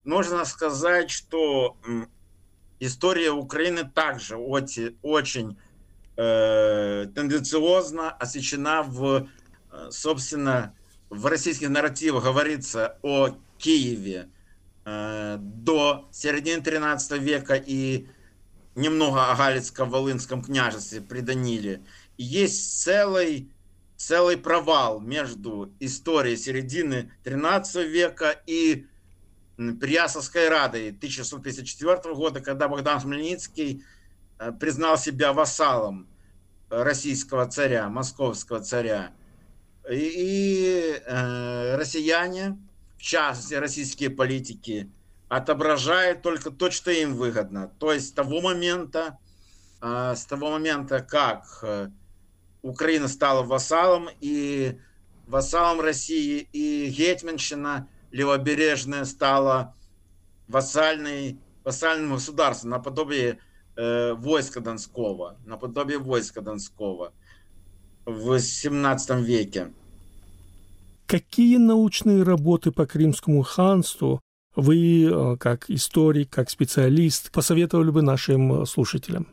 Нужно 0.04 0.44
сказать, 0.44 1.10
что 1.10 1.76
история 2.80 3.30
Украины 3.30 3.88
также 3.88 4.36
очень, 4.36 5.56
э, 6.16 7.06
тенденциозно 7.14 8.10
освещена 8.10 8.82
в, 8.82 9.28
э, 9.70 9.88
собственно, 9.90 10.74
в 11.08 11.26
российских 11.26 11.68
нарративах 11.68 12.24
говорится 12.24 12.98
о 13.02 13.36
Киеве 13.62 14.28
э, 14.84 15.38
до 15.40 16.08
середины 16.10 16.60
13 16.60 17.22
века 17.22 17.54
и 17.54 18.08
немного 18.74 19.30
о 19.30 19.36
Галицко-Волынском 19.36 20.42
княжестве 20.42 21.00
при 21.00 21.20
Даниле. 21.20 21.82
есть 22.18 22.82
целый, 22.82 23.50
целый 23.96 24.36
провал 24.36 25.00
между 25.00 25.72
историей 25.78 26.36
середины 26.36 27.12
13 27.22 27.86
века 27.88 28.42
и 28.46 28.86
Приясовской 29.56 30.48
Радой 30.48 30.88
1654 30.88 32.14
года, 32.14 32.40
когда 32.40 32.66
Богдан 32.68 33.00
Хмельницкий 33.00 33.84
э, 34.38 34.52
признал 34.58 34.98
себя 34.98 35.32
вассалом 35.32 36.08
российского 36.68 37.46
царя, 37.46 37.88
московского 37.88 38.60
царя. 38.60 39.12
И, 39.88 39.94
и 39.94 41.02
э, 41.06 41.76
россияне, 41.76 42.56
в 43.02 43.04
частности 43.04 43.54
российские 43.54 44.10
политики, 44.10 44.88
отображают 45.28 46.22
только 46.22 46.52
то, 46.52 46.70
что 46.70 46.92
им 46.92 47.14
выгодно. 47.14 47.72
То 47.80 47.92
есть 47.92 48.10
с 48.10 48.12
того 48.12 48.40
момента, 48.40 49.18
э, 49.80 50.14
с 50.14 50.24
того 50.24 50.50
момента, 50.50 51.00
как 51.00 51.44
э, 51.62 51.88
Украина 52.62 53.08
стала 53.08 53.42
вассалом 53.42 54.08
и 54.20 54.78
вассалом 55.26 55.80
России, 55.80 56.48
и 56.52 56.86
Гетьманщина– 56.96 57.88
левобережная 58.12 59.04
стала 59.04 59.74
вассальной, 60.46 61.38
вассальным 61.64 62.12
государством, 62.12 62.70
наподобие 62.70 63.38
э, 63.74 64.12
войска 64.12 64.60
Донского, 64.60 65.38
наподобие 65.44 65.98
войска 65.98 66.40
Донского 66.40 67.12
в 68.04 68.38
17 68.38 69.10
веке. 69.20 69.72
Какие 71.06 71.58
научные 71.58 72.22
работы 72.22 72.72
по 72.72 72.86
Крымскому 72.86 73.42
ханству 73.42 74.20
вы, 74.54 75.04
э, 75.04 75.36
как 75.38 75.70
историк, 75.70 76.30
как 76.30 76.50
специалист, 76.50 77.30
посоветовали 77.30 77.90
бы 77.90 78.02
нашим 78.02 78.66
слушателям? 78.66 79.28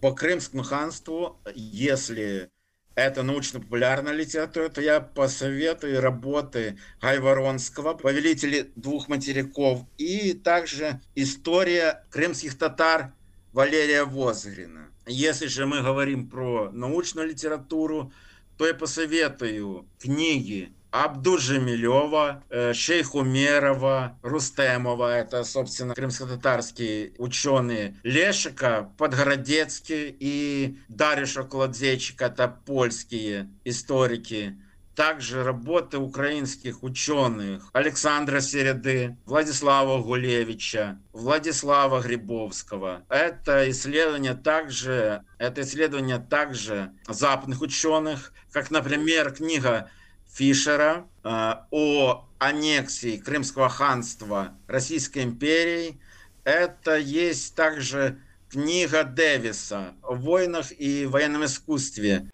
По 0.00 0.12
Крымскому 0.12 0.62
ханству, 0.62 1.38
если 1.54 2.50
это 2.94 3.22
научно-популярная 3.22 4.12
литература, 4.12 4.68
то 4.68 4.80
я 4.80 5.00
посоветую 5.00 6.00
работы 6.00 6.78
Гайворонского, 7.00 7.94
повелители 7.94 8.70
двух 8.76 9.08
материков, 9.08 9.86
и 9.96 10.34
также 10.34 11.00
история 11.14 12.04
крымских 12.10 12.58
татар 12.58 13.12
Валерия 13.52 14.04
Возгрина. 14.04 14.88
Если 15.06 15.46
же 15.46 15.66
мы 15.66 15.82
говорим 15.82 16.28
про 16.28 16.70
научную 16.72 17.28
литературу, 17.28 18.12
то 18.58 18.66
я 18.66 18.74
посоветую 18.74 19.86
книги 19.98 20.72
Абду-Джемилева, 20.92 22.42
э, 22.50 22.72
Шейх 22.72 23.14
Умерова, 23.14 24.18
Рустемова, 24.22 25.16
это, 25.16 25.44
собственно, 25.44 25.94
крымско-татарские 25.94 27.12
ученые, 27.18 27.96
Лешика, 28.02 28.90
Подгородецкий 28.98 30.16
и 30.18 30.78
Дариша 30.88 31.44
Кладзечик, 31.44 32.20
это 32.22 32.48
польские 32.48 33.48
историки 33.64 34.56
также 35.00 35.44
работы 35.44 35.96
украинских 35.96 36.82
ученых 36.82 37.70
Александра 37.72 38.40
Середы, 38.40 39.16
Владислава 39.24 40.02
Гулевича, 40.02 40.98
Владислава 41.14 42.02
Грибовского. 42.02 43.02
Это 43.08 43.70
исследование 43.70 44.34
также, 44.34 45.22
это 45.38 45.62
исследование 45.62 46.18
также 46.18 46.92
западных 47.08 47.62
ученых, 47.62 48.34
как, 48.52 48.70
например, 48.70 49.30
книга 49.32 49.88
Фишера 50.32 51.06
э, 51.24 51.54
о 51.70 52.24
аннексии 52.38 53.16
Крымского 53.18 53.68
ханства 53.68 54.54
Российской 54.66 55.24
империей. 55.24 56.00
Это 56.44 56.96
есть 56.96 57.54
также 57.54 58.18
книга 58.48 59.04
Дэвиса 59.04 59.94
о 60.02 60.14
войнах 60.14 60.72
и 60.78 61.06
военном 61.06 61.44
искусстве. 61.44 62.30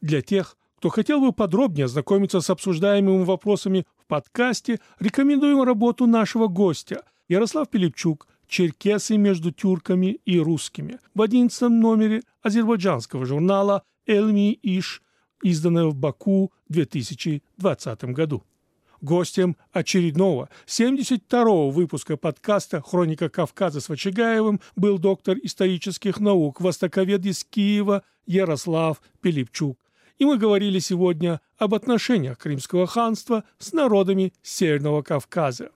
Для 0.00 0.20
тех, 0.20 0.58
кто 0.76 0.90
хотел 0.90 1.20
бы 1.20 1.32
подробнее 1.32 1.86
ознакомиться 1.86 2.42
с 2.42 2.50
обсуждаемыми 2.50 3.24
вопросами 3.24 3.86
в 3.96 4.06
подкасте, 4.06 4.80
рекомендуем 5.00 5.62
работу 5.62 6.06
нашего 6.06 6.46
гостя 6.46 7.04
Ярослав 7.26 7.70
Пилипчук 7.70 8.28
«Черкесы 8.54 9.16
между 9.16 9.50
тюрками 9.50 10.20
и 10.24 10.38
русскими» 10.38 11.00
в 11.12 11.22
11 11.22 11.60
номере 11.70 12.22
азербайджанского 12.40 13.26
журнала 13.26 13.82
«Элми 14.06 14.56
Иш», 14.62 15.02
изданного 15.42 15.90
в 15.90 15.96
Баку 15.96 16.52
в 16.68 16.72
2020 16.72 18.04
году. 18.04 18.44
Гостем 19.00 19.56
очередного 19.72 20.50
72-го 20.68 21.70
выпуска 21.70 22.16
подкаста 22.16 22.80
«Хроника 22.80 23.28
Кавказа» 23.28 23.80
с 23.80 23.88
Вачагаевым 23.88 24.60
был 24.76 24.98
доктор 24.98 25.36
исторических 25.42 26.20
наук, 26.20 26.60
востоковед 26.60 27.26
из 27.26 27.42
Киева 27.42 28.04
Ярослав 28.24 29.02
Пилипчук. 29.20 29.80
И 30.18 30.24
мы 30.24 30.38
говорили 30.38 30.78
сегодня 30.78 31.40
об 31.58 31.74
отношениях 31.74 32.38
Крымского 32.38 32.86
ханства 32.86 33.42
с 33.58 33.72
народами 33.72 34.32
Северного 34.44 35.02
Кавказа. 35.02 35.72